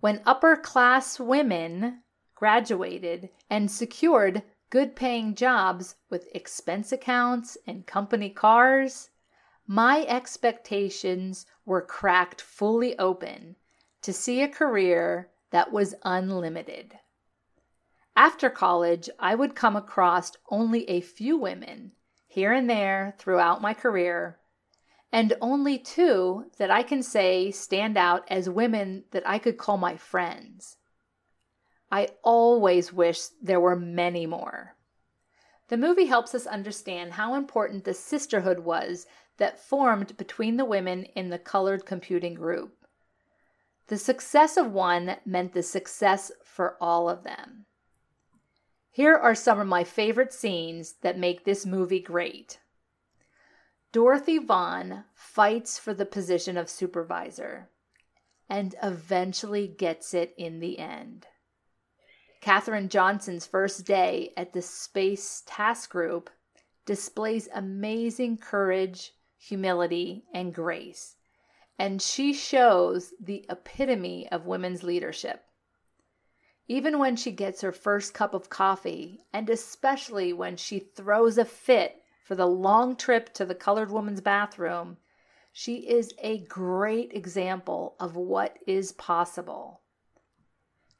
When 0.00 0.22
upper 0.24 0.56
class 0.56 1.20
women 1.20 2.02
graduated, 2.42 3.28
and 3.48 3.70
secured 3.70 4.42
good 4.68 4.96
paying 4.96 5.32
jobs 5.36 5.94
with 6.10 6.26
expense 6.34 6.90
accounts 6.90 7.56
and 7.68 7.86
company 7.86 8.30
cars, 8.30 9.10
my 9.64 10.04
expectations 10.08 11.46
were 11.64 11.82
cracked 11.82 12.40
fully 12.40 12.98
open 12.98 13.54
to 14.00 14.12
see 14.12 14.42
a 14.42 14.48
career 14.48 15.30
that 15.50 15.70
was 15.70 15.94
unlimited. 16.02 16.98
After 18.14 18.50
college, 18.50 19.08
I 19.18 19.34
would 19.34 19.54
come 19.54 19.74
across 19.74 20.32
only 20.50 20.88
a 20.88 21.00
few 21.00 21.38
women 21.38 21.92
here 22.26 22.52
and 22.52 22.68
there 22.68 23.14
throughout 23.18 23.62
my 23.62 23.74
career, 23.74 24.38
and 25.10 25.34
only 25.40 25.78
two 25.78 26.50
that 26.58 26.70
I 26.70 26.82
can 26.82 27.02
say 27.02 27.50
stand 27.50 27.96
out 27.96 28.24
as 28.28 28.48
women 28.48 29.04
that 29.10 29.26
I 29.26 29.38
could 29.38 29.58
call 29.58 29.76
my 29.76 29.96
friends. 29.96 30.76
I 31.90 32.08
always 32.22 32.92
wish 32.92 33.26
there 33.42 33.60
were 33.60 33.76
many 33.76 34.26
more. 34.26 34.76
The 35.68 35.76
movie 35.76 36.06
helps 36.06 36.34
us 36.34 36.46
understand 36.46 37.12
how 37.12 37.34
important 37.34 37.84
the 37.84 37.94
sisterhood 37.94 38.60
was 38.60 39.06
that 39.38 39.62
formed 39.62 40.16
between 40.16 40.56
the 40.56 40.64
women 40.64 41.04
in 41.16 41.30
the 41.30 41.38
colored 41.38 41.86
computing 41.86 42.34
group. 42.34 42.86
The 43.88 43.98
success 43.98 44.56
of 44.56 44.72
one 44.72 45.16
meant 45.24 45.52
the 45.52 45.62
success 45.62 46.30
for 46.44 46.76
all 46.80 47.08
of 47.08 47.24
them. 47.24 47.66
Here 48.94 49.16
are 49.16 49.34
some 49.34 49.58
of 49.58 49.66
my 49.66 49.84
favorite 49.84 50.34
scenes 50.34 50.96
that 51.00 51.18
make 51.18 51.44
this 51.44 51.64
movie 51.64 51.98
great. 51.98 52.58
Dorothy 53.90 54.36
Vaughan 54.36 55.04
fights 55.14 55.78
for 55.78 55.94
the 55.94 56.04
position 56.04 56.58
of 56.58 56.68
supervisor 56.68 57.70
and 58.50 58.74
eventually 58.82 59.66
gets 59.66 60.12
it 60.12 60.34
in 60.36 60.60
the 60.60 60.78
end. 60.78 61.26
Katherine 62.42 62.90
Johnson's 62.90 63.46
first 63.46 63.86
day 63.86 64.34
at 64.36 64.52
the 64.52 64.60
Space 64.60 65.42
Task 65.46 65.88
Group 65.88 66.28
displays 66.84 67.48
amazing 67.54 68.36
courage, 68.36 69.12
humility, 69.38 70.24
and 70.34 70.52
grace, 70.52 71.16
and 71.78 72.02
she 72.02 72.34
shows 72.34 73.14
the 73.18 73.46
epitome 73.48 74.28
of 74.30 74.44
women's 74.44 74.82
leadership. 74.82 75.46
Even 76.72 76.98
when 76.98 77.16
she 77.16 77.32
gets 77.32 77.60
her 77.60 77.70
first 77.70 78.14
cup 78.14 78.32
of 78.32 78.48
coffee, 78.48 79.20
and 79.30 79.50
especially 79.50 80.32
when 80.32 80.56
she 80.56 80.78
throws 80.78 81.36
a 81.36 81.44
fit 81.44 82.02
for 82.24 82.34
the 82.34 82.46
long 82.46 82.96
trip 82.96 83.30
to 83.34 83.44
the 83.44 83.54
colored 83.54 83.90
woman's 83.90 84.22
bathroom, 84.22 84.96
she 85.52 85.86
is 85.86 86.14
a 86.20 86.38
great 86.46 87.12
example 87.12 87.94
of 88.00 88.16
what 88.16 88.58
is 88.66 88.92
possible. 88.92 89.82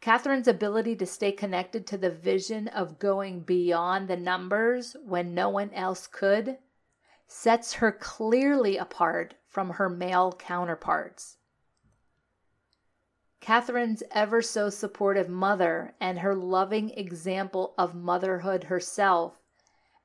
Katherine's 0.03 0.47
ability 0.47 0.95
to 0.97 1.07
stay 1.07 1.33
connected 1.33 1.87
to 1.87 1.97
the 1.97 2.11
vision 2.11 2.69
of 2.69 2.99
going 2.99 3.41
beyond 3.41 4.09
the 4.09 4.17
numbers 4.19 4.95
when 5.03 5.33
no 5.33 5.49
one 5.49 5.71
else 5.73 6.07
could 6.07 6.59
sets 7.27 7.73
her 7.73 7.91
clearly 7.91 8.77
apart 8.77 9.37
from 9.49 9.71
her 9.71 9.89
male 9.89 10.35
counterparts. 10.39 11.39
Katherine's 13.43 14.05
ever 14.13 14.41
so 14.41 14.71
supportive 14.71 15.29
mother 15.29 15.95
and 16.01 16.21
her 16.21 16.35
loving 16.35 16.91
example 16.91 17.75
of 17.77 17.93
motherhood 17.93 18.65
herself 18.65 19.35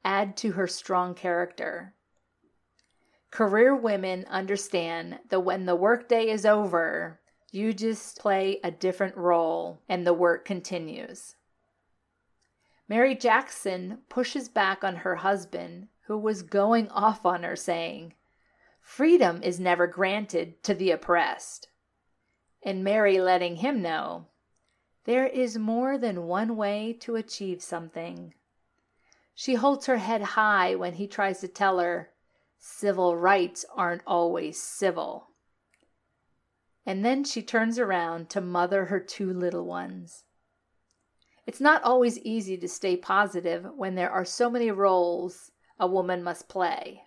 add 0.03 0.35
to 0.37 0.53
her 0.53 0.65
strong 0.65 1.13
character. 1.13 1.93
Career 3.29 3.75
women 3.75 4.25
understand 4.27 5.19
that 5.29 5.41
when 5.41 5.67
the 5.67 5.75
workday 5.75 6.29
is 6.29 6.47
over, 6.47 7.19
you 7.51 7.73
just 7.73 8.17
play 8.17 8.59
a 8.63 8.71
different 8.71 9.15
role 9.15 9.81
and 9.87 10.05
the 10.05 10.13
work 10.13 10.43
continues. 10.43 11.35
Mary 12.89 13.13
Jackson 13.13 13.99
pushes 14.09 14.49
back 14.49 14.83
on 14.83 14.95
her 14.95 15.17
husband, 15.17 15.89
who 16.07 16.17
was 16.17 16.41
going 16.41 16.89
off 16.89 17.23
on 17.23 17.43
her, 17.43 17.55
saying, 17.55 18.15
Freedom 18.81 19.43
is 19.43 19.59
never 19.59 19.85
granted 19.85 20.63
to 20.63 20.73
the 20.73 20.89
oppressed. 20.89 21.67
And 22.63 22.83
Mary 22.83 23.19
letting 23.19 23.57
him 23.57 23.81
know, 23.81 24.27
There 25.05 25.27
is 25.27 25.57
more 25.57 25.97
than 25.97 26.27
one 26.27 26.55
way 26.55 26.93
to 27.01 27.15
achieve 27.15 27.61
something. 27.61 28.33
She 29.33 29.55
holds 29.55 29.85
her 29.85 29.97
head 29.97 30.21
high 30.21 30.75
when 30.75 30.93
he 30.93 31.07
tries 31.07 31.39
to 31.41 31.47
tell 31.47 31.79
her, 31.79 32.11
Civil 32.57 33.15
rights 33.15 33.65
aren't 33.75 34.01
always 34.05 34.61
civil 34.61 35.27
and 36.87 37.03
then 37.03 37.25
she 37.25 37.41
turns 37.41 37.77
around 37.77 38.29
to 38.29 38.39
mother 38.39 38.85
her 38.85 39.01
two 39.01 39.33
little 39.33 39.65
ones. 39.65 40.23
It's 41.45 41.59
not 41.59 41.83
always 41.83 42.17
easy 42.19 42.57
to 42.57 42.67
stay 42.67 42.95
positive 42.95 43.67
when 43.75 43.95
there 43.95 44.09
are 44.09 44.23
so 44.23 44.49
many 44.49 44.71
roles 44.71 45.51
a 45.77 45.85
woman 45.85 46.23
must 46.23 46.47
play. 46.47 47.03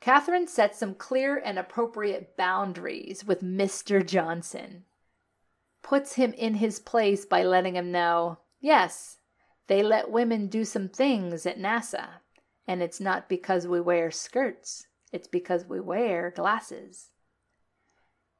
Katherine 0.00 0.46
sets 0.46 0.78
some 0.78 0.94
clear 0.94 1.36
and 1.36 1.58
appropriate 1.58 2.36
boundaries 2.36 3.24
with 3.24 3.42
Mr. 3.42 4.04
Johnson, 4.04 4.84
puts 5.82 6.14
him 6.14 6.32
in 6.32 6.54
his 6.54 6.80
place 6.80 7.26
by 7.26 7.44
letting 7.44 7.76
him 7.76 7.92
know 7.92 8.38
yes, 8.60 9.18
they 9.66 9.82
let 9.82 10.10
women 10.10 10.48
do 10.48 10.64
some 10.64 10.88
things 10.88 11.44
at 11.46 11.58
NASA, 11.58 12.08
and 12.66 12.82
it's 12.82 12.98
not 12.98 13.28
because 13.28 13.66
we 13.66 13.80
wear 13.80 14.10
skirts, 14.10 14.86
it's 15.12 15.28
because 15.28 15.66
we 15.66 15.80
wear 15.80 16.30
glasses. 16.30 17.10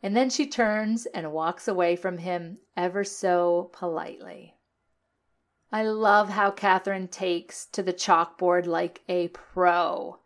And 0.03 0.17
then 0.17 0.31
she 0.31 0.47
turns 0.47 1.05
and 1.07 1.33
walks 1.33 1.69
away 1.69 1.95
from 1.95 2.19
him 2.19 2.59
ever 2.77 3.05
so 3.05 3.71
politely. 3.73 4.57
I 5.71 5.85
love 5.85 6.31
how 6.31 6.51
Katherine 6.51 7.09
takes 7.09 7.67
to 7.67 7.83
the 7.83 7.93
chalkboard 7.93 8.67
like 8.67 9.03
a 9.09 9.29
pro. 9.29 10.19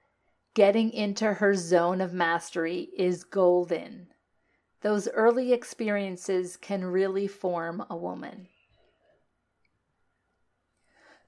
Getting 0.54 0.92
into 0.92 1.34
her 1.34 1.54
zone 1.54 2.00
of 2.00 2.12
mastery 2.12 2.88
is 2.96 3.24
golden. 3.24 4.06
Those 4.82 5.08
early 5.08 5.52
experiences 5.52 6.56
can 6.56 6.84
really 6.84 7.26
form 7.26 7.84
a 7.90 7.96
woman. 7.96 8.46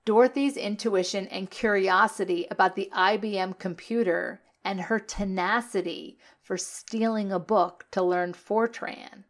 Dorothy's 0.04 0.56
intuition 0.56 1.26
and 1.26 1.50
curiosity 1.50 2.46
about 2.52 2.76
the 2.76 2.88
IBM 2.94 3.58
computer 3.58 4.42
and 4.64 4.82
her 4.82 5.00
tenacity 5.00 6.18
for 6.40 6.56
stealing 6.56 7.32
a 7.32 7.40
book 7.40 7.86
to 7.90 8.02
learn 8.04 8.32
Fortran. 8.32 9.24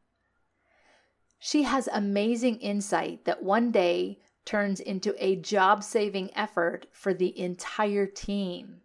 She 1.38 1.62
has 1.62 1.88
amazing 1.90 2.56
insight 2.56 3.24
that 3.24 3.42
one 3.42 3.70
day 3.70 4.18
turns 4.44 4.80
into 4.80 5.14
a 5.18 5.36
job 5.36 5.82
saving 5.82 6.36
effort 6.36 6.86
for 6.92 7.14
the 7.14 7.38
entire 7.38 8.06
team. 8.06 8.82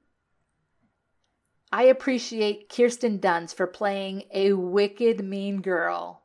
I 1.73 1.83
appreciate 1.83 2.67
Kirsten 2.67 3.19
Dunst 3.19 3.55
for 3.55 3.65
playing 3.65 4.23
a 4.33 4.53
wicked 4.53 5.23
mean 5.23 5.61
girl. 5.61 6.23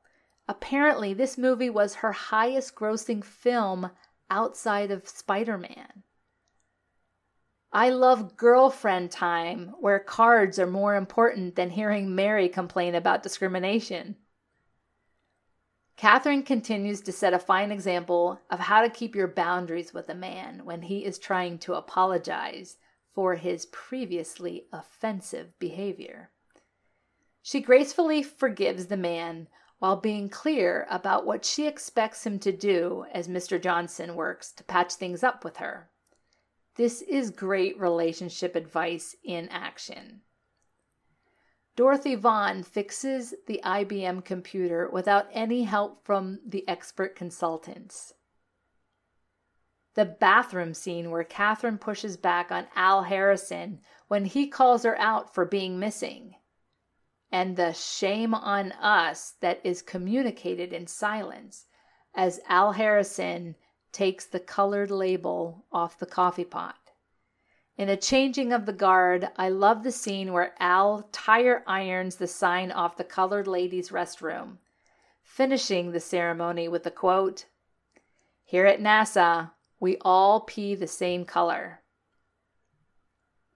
Apparently, 0.48 1.14
this 1.14 1.38
movie 1.38 1.70
was 1.70 1.96
her 1.96 2.12
highest 2.12 2.74
grossing 2.74 3.22
film 3.22 3.90
outside 4.28 4.90
of 4.90 5.08
Spider 5.08 5.56
Man. 5.56 6.02
I 7.72 7.90
love 7.90 8.36
girlfriend 8.36 9.10
time 9.10 9.74
where 9.78 9.98
cards 9.98 10.58
are 10.58 10.66
more 10.66 10.96
important 10.96 11.54
than 11.54 11.70
hearing 11.70 12.14
Mary 12.14 12.48
complain 12.48 12.94
about 12.94 13.22
discrimination. 13.22 14.16
Katherine 15.96 16.42
continues 16.42 17.00
to 17.02 17.12
set 17.12 17.34
a 17.34 17.38
fine 17.38 17.70
example 17.70 18.40
of 18.50 18.60
how 18.60 18.82
to 18.82 18.90
keep 18.90 19.14
your 19.14 19.28
boundaries 19.28 19.94
with 19.94 20.08
a 20.08 20.14
man 20.14 20.64
when 20.64 20.82
he 20.82 21.04
is 21.04 21.18
trying 21.18 21.58
to 21.58 21.74
apologize 21.74 22.76
for 23.16 23.34
his 23.36 23.64
previously 23.66 24.66
offensive 24.74 25.58
behavior. 25.58 26.30
She 27.40 27.60
gracefully 27.60 28.22
forgives 28.22 28.86
the 28.86 28.96
man 28.98 29.48
while 29.78 29.96
being 29.96 30.28
clear 30.28 30.86
about 30.90 31.24
what 31.24 31.42
she 31.42 31.66
expects 31.66 32.26
him 32.26 32.38
to 32.40 32.52
do 32.52 33.06
as 33.10 33.26
Mr. 33.26 33.60
Johnson 33.60 34.16
works 34.16 34.52
to 34.52 34.64
patch 34.64 34.94
things 34.94 35.24
up 35.24 35.44
with 35.44 35.56
her. 35.56 35.88
This 36.74 37.00
is 37.00 37.30
great 37.30 37.80
relationship 37.80 38.54
advice 38.54 39.16
in 39.24 39.48
action. 39.48 40.20
Dorothy 41.74 42.16
Vaughan 42.16 42.62
fixes 42.62 43.34
the 43.46 43.62
IBM 43.64 44.26
computer 44.26 44.90
without 44.92 45.26
any 45.32 45.62
help 45.62 46.04
from 46.04 46.40
the 46.46 46.68
expert 46.68 47.16
consultants. 47.16 48.12
The 49.96 50.04
bathroom 50.04 50.74
scene 50.74 51.10
where 51.10 51.24
Katherine 51.24 51.78
pushes 51.78 52.18
back 52.18 52.52
on 52.52 52.68
Al 52.76 53.04
Harrison 53.04 53.80
when 54.08 54.26
he 54.26 54.46
calls 54.46 54.82
her 54.82 54.98
out 54.98 55.34
for 55.34 55.46
being 55.46 55.78
missing, 55.78 56.34
and 57.32 57.56
the 57.56 57.72
shame 57.72 58.34
on 58.34 58.72
us 58.72 59.36
that 59.40 59.58
is 59.64 59.80
communicated 59.80 60.74
in 60.74 60.86
silence 60.86 61.64
as 62.14 62.40
Al 62.46 62.72
Harrison 62.72 63.56
takes 63.90 64.26
the 64.26 64.38
colored 64.38 64.90
label 64.90 65.64
off 65.72 65.98
the 65.98 66.04
coffee 66.04 66.44
pot. 66.44 66.76
In 67.78 67.88
a 67.88 67.96
changing 67.96 68.52
of 68.52 68.66
the 68.66 68.74
guard, 68.74 69.30
I 69.36 69.48
love 69.48 69.82
the 69.82 69.92
scene 69.92 70.34
where 70.34 70.54
Al 70.60 71.08
tire 71.10 71.64
irons 71.66 72.16
the 72.16 72.26
sign 72.26 72.70
off 72.70 72.98
the 72.98 73.04
colored 73.04 73.46
ladies' 73.46 73.88
restroom, 73.88 74.58
finishing 75.22 75.92
the 75.92 76.00
ceremony 76.00 76.68
with 76.68 76.82
the 76.82 76.90
quote 76.90 77.46
Here 78.44 78.66
at 78.66 78.78
NASA, 78.78 79.52
we 79.78 79.96
all 80.00 80.40
pee 80.40 80.74
the 80.74 80.86
same 80.86 81.24
color. 81.24 81.82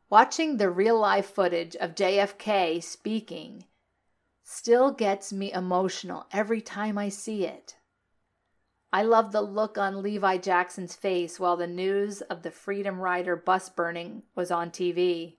Watching 0.09 0.57
the 0.57 0.71
real 0.71 0.99
life 0.99 1.27
footage 1.27 1.77
of 1.77 1.95
JFK 1.95 2.83
speaking 2.83 3.65
still 4.43 4.91
gets 4.91 5.33
me 5.33 5.53
emotional 5.53 6.27
every 6.33 6.61
time 6.61 6.99
I 6.99 7.09
see 7.09 7.45
it. 7.45 7.77
I 8.93 9.05
love 9.05 9.31
the 9.31 9.41
look 9.41 9.79
on 9.79 10.03
Levi 10.03 10.39
Jackson's 10.39 10.97
face 10.97 11.39
while 11.39 11.57
the 11.57 11.69
news 11.69 12.23
of 12.23 12.43
the 12.43 12.51
Freedom 12.51 12.99
Rider 12.99 13.37
bus 13.37 13.69
burning 13.69 14.25
was 14.35 14.51
on 14.51 14.71
TV. 14.71 15.37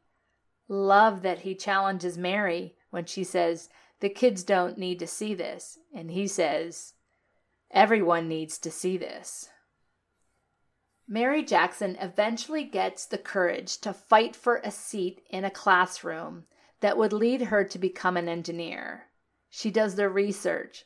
Love 0.69 1.21
that 1.21 1.39
he 1.39 1.53
challenges 1.53 2.17
Mary 2.17 2.75
when 2.91 3.03
she 3.03 3.25
says, 3.25 3.67
The 3.99 4.09
kids 4.09 4.43
don't 4.43 4.77
need 4.77 4.99
to 4.99 5.07
see 5.07 5.33
this. 5.33 5.77
And 5.93 6.11
he 6.11 6.27
says, 6.27 6.93
Everyone 7.71 8.29
needs 8.29 8.57
to 8.59 8.71
see 8.71 8.95
this. 8.95 9.49
Mary 11.11 11.43
Jackson 11.43 11.97
eventually 11.99 12.63
gets 12.63 13.05
the 13.05 13.17
courage 13.17 13.77
to 13.79 13.91
fight 13.91 14.33
for 14.33 14.61
a 14.63 14.71
seat 14.71 15.21
in 15.29 15.43
a 15.43 15.51
classroom 15.51 16.45
that 16.79 16.97
would 16.97 17.11
lead 17.11 17.41
her 17.41 17.65
to 17.65 17.77
become 17.77 18.15
an 18.15 18.29
engineer. 18.29 19.07
She 19.49 19.71
does 19.71 19.95
the 19.95 20.07
research, 20.07 20.85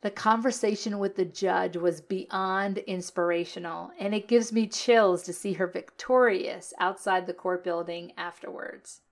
the 0.00 0.10
conversation 0.10 0.98
with 0.98 1.16
the 1.16 1.26
judge 1.26 1.76
was 1.76 2.00
beyond 2.00 2.78
inspirational, 2.78 3.90
and 3.98 4.14
it 4.14 4.26
gives 4.26 4.54
me 4.54 4.68
chills 4.68 5.22
to 5.24 5.34
see 5.34 5.52
her 5.52 5.66
victorious 5.66 6.72
outside 6.78 7.26
the 7.26 7.34
court 7.34 7.62
building 7.62 8.12
afterwards. 8.16 9.02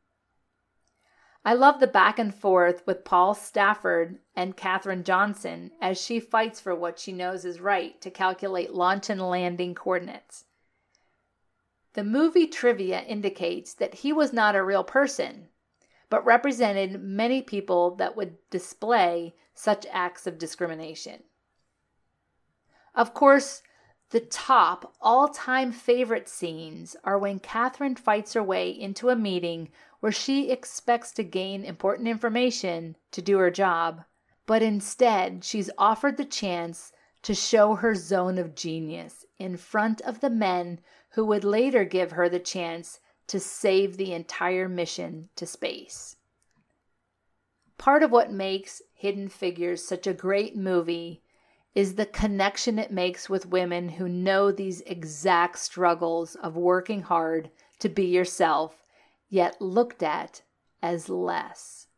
I 1.46 1.54
love 1.54 1.78
the 1.78 1.86
back 1.86 2.18
and 2.18 2.34
forth 2.34 2.84
with 2.88 3.04
Paul 3.04 3.32
Stafford 3.32 4.18
and 4.34 4.56
Katherine 4.56 5.04
Johnson 5.04 5.70
as 5.80 5.96
she 5.96 6.18
fights 6.18 6.58
for 6.58 6.74
what 6.74 6.98
she 6.98 7.12
knows 7.12 7.44
is 7.44 7.60
right 7.60 8.00
to 8.00 8.10
calculate 8.10 8.74
launch 8.74 9.08
and 9.08 9.20
landing 9.22 9.72
coordinates. 9.72 10.46
The 11.92 12.02
movie 12.02 12.48
trivia 12.48 13.00
indicates 13.02 13.74
that 13.74 13.94
he 13.94 14.12
was 14.12 14.32
not 14.32 14.56
a 14.56 14.64
real 14.64 14.82
person, 14.82 15.46
but 16.10 16.26
represented 16.26 17.00
many 17.00 17.42
people 17.42 17.94
that 17.94 18.16
would 18.16 18.38
display 18.50 19.36
such 19.54 19.86
acts 19.92 20.26
of 20.26 20.38
discrimination. 20.38 21.22
Of 22.92 23.14
course, 23.14 23.62
the 24.10 24.20
top 24.20 24.94
all 25.00 25.28
time 25.28 25.72
favorite 25.72 26.28
scenes 26.28 26.94
are 27.02 27.18
when 27.18 27.40
Katherine 27.40 27.96
fights 27.96 28.34
her 28.34 28.42
way 28.42 28.70
into 28.70 29.08
a 29.08 29.16
meeting 29.16 29.68
where 30.00 30.12
she 30.12 30.50
expects 30.50 31.10
to 31.12 31.24
gain 31.24 31.64
important 31.64 32.06
information 32.06 32.96
to 33.10 33.20
do 33.20 33.38
her 33.38 33.50
job, 33.50 34.04
but 34.46 34.62
instead 34.62 35.42
she's 35.42 35.70
offered 35.76 36.16
the 36.16 36.24
chance 36.24 36.92
to 37.22 37.34
show 37.34 37.74
her 37.74 37.94
zone 37.94 38.38
of 38.38 38.54
genius 38.54 39.24
in 39.38 39.56
front 39.56 40.00
of 40.02 40.20
the 40.20 40.30
men 40.30 40.78
who 41.10 41.24
would 41.24 41.42
later 41.42 41.84
give 41.84 42.12
her 42.12 42.28
the 42.28 42.38
chance 42.38 43.00
to 43.26 43.40
save 43.40 43.96
the 43.96 44.12
entire 44.12 44.68
mission 44.68 45.28
to 45.34 45.44
space. 45.44 46.16
Part 47.78 48.04
of 48.04 48.12
what 48.12 48.30
makes 48.30 48.80
Hidden 48.94 49.30
Figures 49.30 49.84
such 49.84 50.06
a 50.06 50.14
great 50.14 50.56
movie 50.56 51.22
is 51.76 51.96
the 51.96 52.06
connection 52.06 52.78
it 52.78 52.90
makes 52.90 53.28
with 53.28 53.44
women 53.44 53.90
who 53.90 54.08
know 54.08 54.50
these 54.50 54.80
exact 54.86 55.58
struggles 55.58 56.34
of 56.36 56.56
working 56.56 57.02
hard 57.02 57.50
to 57.78 57.86
be 57.86 58.06
yourself, 58.06 58.82
yet 59.28 59.60
looked 59.60 60.02
at 60.02 60.40
as 60.82 61.10
less. 61.10 61.88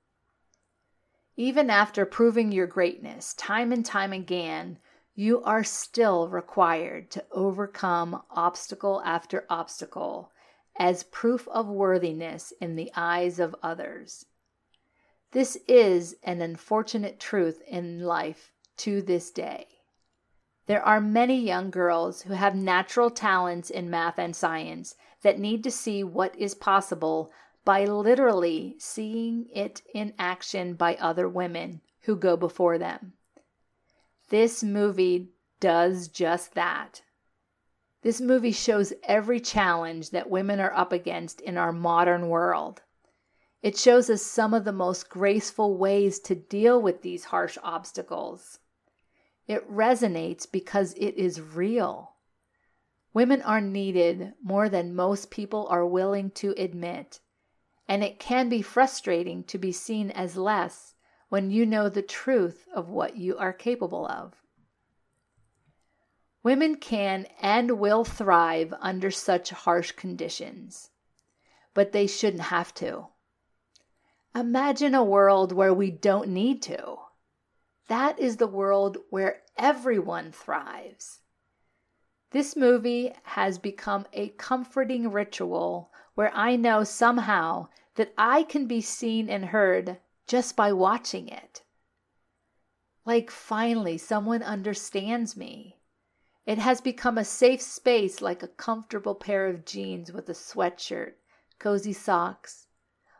Even 1.36 1.70
after 1.70 2.04
proving 2.04 2.50
your 2.50 2.66
greatness 2.66 3.32
time 3.34 3.70
and 3.70 3.86
time 3.86 4.12
again, 4.12 4.78
you 5.14 5.40
are 5.44 5.62
still 5.62 6.28
required 6.28 7.08
to 7.12 7.24
overcome 7.30 8.20
obstacle 8.32 9.00
after 9.04 9.46
obstacle 9.48 10.32
as 10.76 11.04
proof 11.04 11.46
of 11.46 11.68
worthiness 11.68 12.52
in 12.60 12.74
the 12.74 12.90
eyes 12.96 13.38
of 13.38 13.54
others. 13.62 14.26
This 15.30 15.56
is 15.68 16.16
an 16.24 16.42
unfortunate 16.42 17.20
truth 17.20 17.62
in 17.68 18.02
life 18.02 18.50
to 18.78 19.02
this 19.02 19.30
day. 19.30 19.66
There 20.66 20.82
are 20.82 21.00
many 21.00 21.40
young 21.40 21.70
girls 21.70 22.22
who 22.22 22.34
have 22.34 22.54
natural 22.54 23.10
talents 23.10 23.70
in 23.70 23.88
math 23.88 24.18
and 24.18 24.36
science 24.36 24.96
that 25.22 25.38
need 25.38 25.64
to 25.64 25.70
see 25.70 26.04
what 26.04 26.36
is 26.36 26.54
possible 26.54 27.32
by 27.64 27.84
literally 27.84 28.76
seeing 28.78 29.46
it 29.54 29.82
in 29.94 30.14
action 30.18 30.74
by 30.74 30.94
other 30.96 31.28
women 31.28 31.80
who 32.02 32.16
go 32.16 32.36
before 32.36 32.78
them. 32.78 33.14
This 34.28 34.62
movie 34.62 35.30
does 35.60 36.08
just 36.08 36.54
that. 36.54 37.02
This 38.02 38.20
movie 38.20 38.52
shows 38.52 38.92
every 39.02 39.40
challenge 39.40 40.10
that 40.10 40.30
women 40.30 40.60
are 40.60 40.72
up 40.72 40.92
against 40.92 41.40
in 41.40 41.56
our 41.56 41.72
modern 41.72 42.28
world. 42.28 42.82
It 43.62 43.76
shows 43.76 44.08
us 44.08 44.22
some 44.22 44.54
of 44.54 44.64
the 44.64 44.72
most 44.72 45.08
graceful 45.08 45.76
ways 45.76 46.20
to 46.20 46.34
deal 46.34 46.80
with 46.80 47.02
these 47.02 47.24
harsh 47.24 47.58
obstacles. 47.62 48.60
It 49.48 49.68
resonates 49.68 50.46
because 50.50 50.92
it 50.92 51.14
is 51.16 51.40
real. 51.40 52.12
Women 53.14 53.40
are 53.40 53.62
needed 53.62 54.34
more 54.42 54.68
than 54.68 54.94
most 54.94 55.30
people 55.30 55.66
are 55.68 55.86
willing 55.86 56.30
to 56.32 56.54
admit, 56.58 57.20
and 57.88 58.04
it 58.04 58.20
can 58.20 58.50
be 58.50 58.60
frustrating 58.60 59.42
to 59.44 59.56
be 59.56 59.72
seen 59.72 60.10
as 60.10 60.36
less 60.36 60.94
when 61.30 61.50
you 61.50 61.64
know 61.64 61.88
the 61.88 62.02
truth 62.02 62.68
of 62.74 62.90
what 62.90 63.16
you 63.16 63.38
are 63.38 63.54
capable 63.54 64.06
of. 64.06 64.34
Women 66.42 66.76
can 66.76 67.26
and 67.40 67.78
will 67.80 68.04
thrive 68.04 68.74
under 68.80 69.10
such 69.10 69.48
harsh 69.50 69.92
conditions, 69.92 70.90
but 71.72 71.92
they 71.92 72.06
shouldn't 72.06 72.44
have 72.44 72.74
to. 72.74 73.06
Imagine 74.34 74.94
a 74.94 75.02
world 75.02 75.52
where 75.52 75.72
we 75.72 75.90
don't 75.90 76.28
need 76.28 76.60
to. 76.62 76.98
That 77.88 78.18
is 78.18 78.36
the 78.36 78.46
world 78.46 78.98
where 79.10 79.42
everyone 79.56 80.30
thrives. 80.30 81.20
This 82.30 82.54
movie 82.54 83.14
has 83.22 83.58
become 83.58 84.06
a 84.12 84.28
comforting 84.28 85.10
ritual 85.10 85.90
where 86.14 86.30
I 86.34 86.56
know 86.56 86.84
somehow 86.84 87.68
that 87.94 88.12
I 88.18 88.42
can 88.42 88.66
be 88.66 88.82
seen 88.82 89.30
and 89.30 89.46
heard 89.46 89.98
just 90.26 90.54
by 90.54 90.72
watching 90.72 91.28
it. 91.28 91.62
Like 93.06 93.30
finally 93.30 93.96
someone 93.96 94.42
understands 94.42 95.34
me. 95.34 95.78
It 96.44 96.58
has 96.58 96.82
become 96.82 97.16
a 97.16 97.24
safe 97.24 97.62
space 97.62 98.20
like 98.20 98.42
a 98.42 98.48
comfortable 98.48 99.14
pair 99.14 99.46
of 99.46 99.64
jeans 99.64 100.12
with 100.12 100.28
a 100.28 100.34
sweatshirt, 100.34 101.14
cozy 101.58 101.94
socks, 101.94 102.66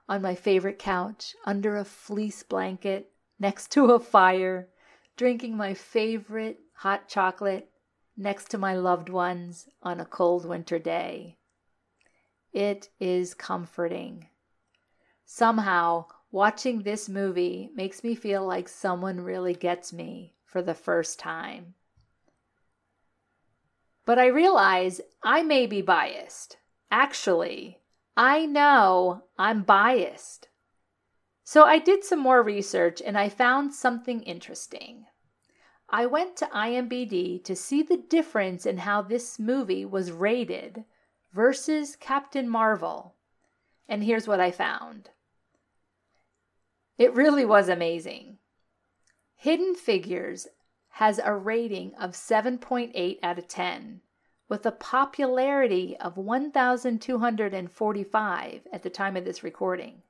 on 0.07 0.21
my 0.21 0.35
favorite 0.35 0.79
couch, 0.79 1.35
under 1.47 1.77
a 1.77 1.85
fleece 1.85 2.43
blanket, 2.43 3.13
next 3.39 3.71
to 3.73 3.93
a 3.93 4.01
fire, 4.01 4.69
drinking 5.17 5.57
my 5.57 5.75
favorite 5.75 6.59
hot 6.75 7.09
chocolate 7.09 7.71
next 8.17 8.51
to 8.51 8.59
my 8.59 8.75
loved 8.75 9.09
ones 9.09 9.69
on 9.83 10.01
a 10.01 10.05
cold 10.05 10.45
winter 10.45 10.79
day. 10.79 11.37
It 12.53 12.89
is 12.99 13.35
comforting. 13.35 14.29
Somehow, 15.25 16.07
watching 16.31 16.83
this 16.83 17.09
movie 17.09 17.71
makes 17.75 18.03
me 18.03 18.15
feel 18.15 18.47
like 18.47 18.69
someone 18.69 19.21
really 19.21 19.55
gets 19.55 19.93
me 19.93 20.35
for 20.45 20.63
the 20.63 20.75
first 20.75 21.19
time. 21.19 21.75
But 24.05 24.19
I 24.19 24.27
realize 24.27 25.01
I 25.23 25.43
may 25.43 25.67
be 25.67 25.83
biased. 25.83 26.57
Actually, 26.91 27.79
I 28.17 28.47
know 28.47 29.25
I'm 29.39 29.63
biased. 29.63 30.49
So 31.51 31.65
I 31.65 31.79
did 31.79 32.05
some 32.05 32.19
more 32.19 32.43
research 32.43 33.01
and 33.01 33.17
I 33.17 33.31
found 33.31 33.73
something 33.73 34.23
interesting. 34.25 35.07
I 35.89 36.05
went 36.05 36.37
to 36.37 36.45
IMBD 36.45 37.43
to 37.43 37.57
see 37.57 37.83
the 37.83 37.97
difference 37.97 38.67
in 38.67 38.77
how 38.77 39.01
this 39.01 39.39
movie 39.39 39.87
was 39.87 40.13
rated 40.13 40.85
versus 41.33 41.97
Captain 41.97 42.51
Marvel. 42.51 43.15
And 43.89 44.05
here's 44.05 44.29
what 44.29 44.41
I 44.41 44.51
found 44.51 45.09
it 46.99 47.15
really 47.15 47.47
was 47.47 47.71
amazing. 47.71 48.37
Hidden 49.35 49.75
Figures 49.75 50.49
has 50.91 51.19
a 51.19 51.35
rating 51.35 51.95
of 51.95 52.11
7.8 52.11 53.21
out 53.23 53.39
of 53.39 53.49
10, 53.49 54.03
with 54.51 54.67
a 54.67 54.73
popularity 54.73 55.97
of 55.97 56.19
1,245 56.19 58.67
at 58.71 58.83
the 58.83 58.91
time 58.91 59.17
of 59.17 59.25
this 59.25 59.43
recording. 59.43 60.03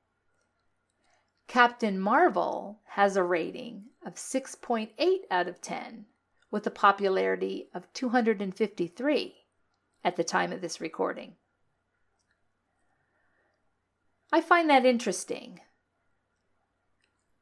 Captain 1.48 1.98
Marvel 1.98 2.78
has 2.84 3.16
a 3.16 3.22
rating 3.22 3.84
of 4.04 4.16
6.8 4.16 4.90
out 5.30 5.48
of 5.48 5.62
10, 5.62 6.04
with 6.50 6.66
a 6.66 6.70
popularity 6.70 7.70
of 7.72 7.90
253 7.94 9.34
at 10.04 10.16
the 10.16 10.24
time 10.24 10.52
of 10.52 10.60
this 10.60 10.78
recording. 10.78 11.36
I 14.30 14.42
find 14.42 14.68
that 14.68 14.84
interesting. 14.84 15.60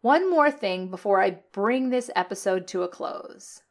One 0.02 0.30
more 0.30 0.52
thing 0.52 0.88
before 0.88 1.20
I 1.20 1.40
bring 1.50 1.90
this 1.90 2.08
episode 2.14 2.68
to 2.68 2.84
a 2.84 2.88
close. 2.88 3.62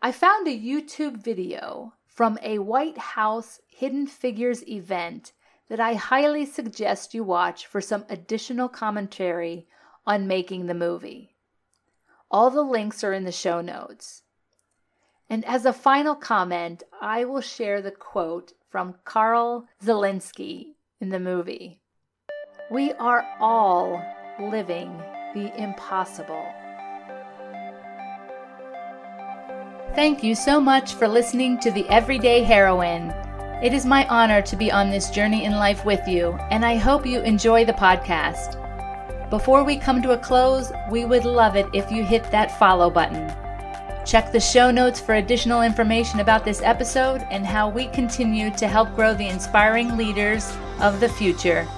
I 0.00 0.12
found 0.12 0.46
a 0.46 0.56
YouTube 0.56 1.16
video 1.16 1.94
from 2.06 2.38
a 2.40 2.60
White 2.60 2.98
House 2.98 3.60
Hidden 3.66 4.06
Figures 4.06 4.66
event 4.68 5.32
that 5.70 5.80
I 5.80 5.94
highly 5.94 6.44
suggest 6.44 7.14
you 7.14 7.22
watch 7.22 7.64
for 7.64 7.80
some 7.80 8.04
additional 8.10 8.68
commentary 8.68 9.68
on 10.04 10.26
making 10.26 10.66
the 10.66 10.74
movie. 10.74 11.36
All 12.28 12.50
the 12.50 12.62
links 12.62 13.04
are 13.04 13.12
in 13.12 13.24
the 13.24 13.32
show 13.32 13.60
notes. 13.60 14.22
And 15.28 15.44
as 15.44 15.64
a 15.64 15.72
final 15.72 16.16
comment, 16.16 16.82
I 17.00 17.24
will 17.24 17.40
share 17.40 17.80
the 17.80 17.92
quote 17.92 18.52
from 18.68 18.96
Karl 19.04 19.68
Zielinski 19.82 20.74
in 21.00 21.10
the 21.10 21.20
movie 21.20 21.80
We 22.70 22.92
are 22.94 23.24
all 23.38 24.02
living 24.40 25.00
the 25.34 25.52
impossible. 25.56 26.44
Thank 29.94 30.24
you 30.24 30.34
so 30.34 30.60
much 30.60 30.94
for 30.94 31.06
listening 31.06 31.60
to 31.60 31.70
The 31.70 31.88
Everyday 31.88 32.42
Heroine. 32.42 33.29
It 33.62 33.74
is 33.74 33.84
my 33.84 34.06
honor 34.08 34.40
to 34.40 34.56
be 34.56 34.72
on 34.72 34.88
this 34.88 35.10
journey 35.10 35.44
in 35.44 35.52
life 35.52 35.84
with 35.84 36.08
you, 36.08 36.32
and 36.50 36.64
I 36.64 36.76
hope 36.76 37.04
you 37.04 37.20
enjoy 37.20 37.66
the 37.66 37.74
podcast. 37.74 38.56
Before 39.28 39.64
we 39.64 39.76
come 39.76 40.00
to 40.00 40.12
a 40.12 40.16
close, 40.18 40.72
we 40.90 41.04
would 41.04 41.26
love 41.26 41.56
it 41.56 41.66
if 41.74 41.92
you 41.92 42.02
hit 42.02 42.30
that 42.30 42.58
follow 42.58 42.88
button. 42.88 43.30
Check 44.06 44.32
the 44.32 44.40
show 44.40 44.70
notes 44.70 44.98
for 44.98 45.16
additional 45.16 45.60
information 45.60 46.20
about 46.20 46.42
this 46.42 46.62
episode 46.62 47.26
and 47.30 47.44
how 47.44 47.68
we 47.68 47.88
continue 47.88 48.50
to 48.56 48.66
help 48.66 48.94
grow 48.96 49.12
the 49.12 49.28
inspiring 49.28 49.94
leaders 49.94 50.56
of 50.80 50.98
the 50.98 51.08
future. 51.10 51.68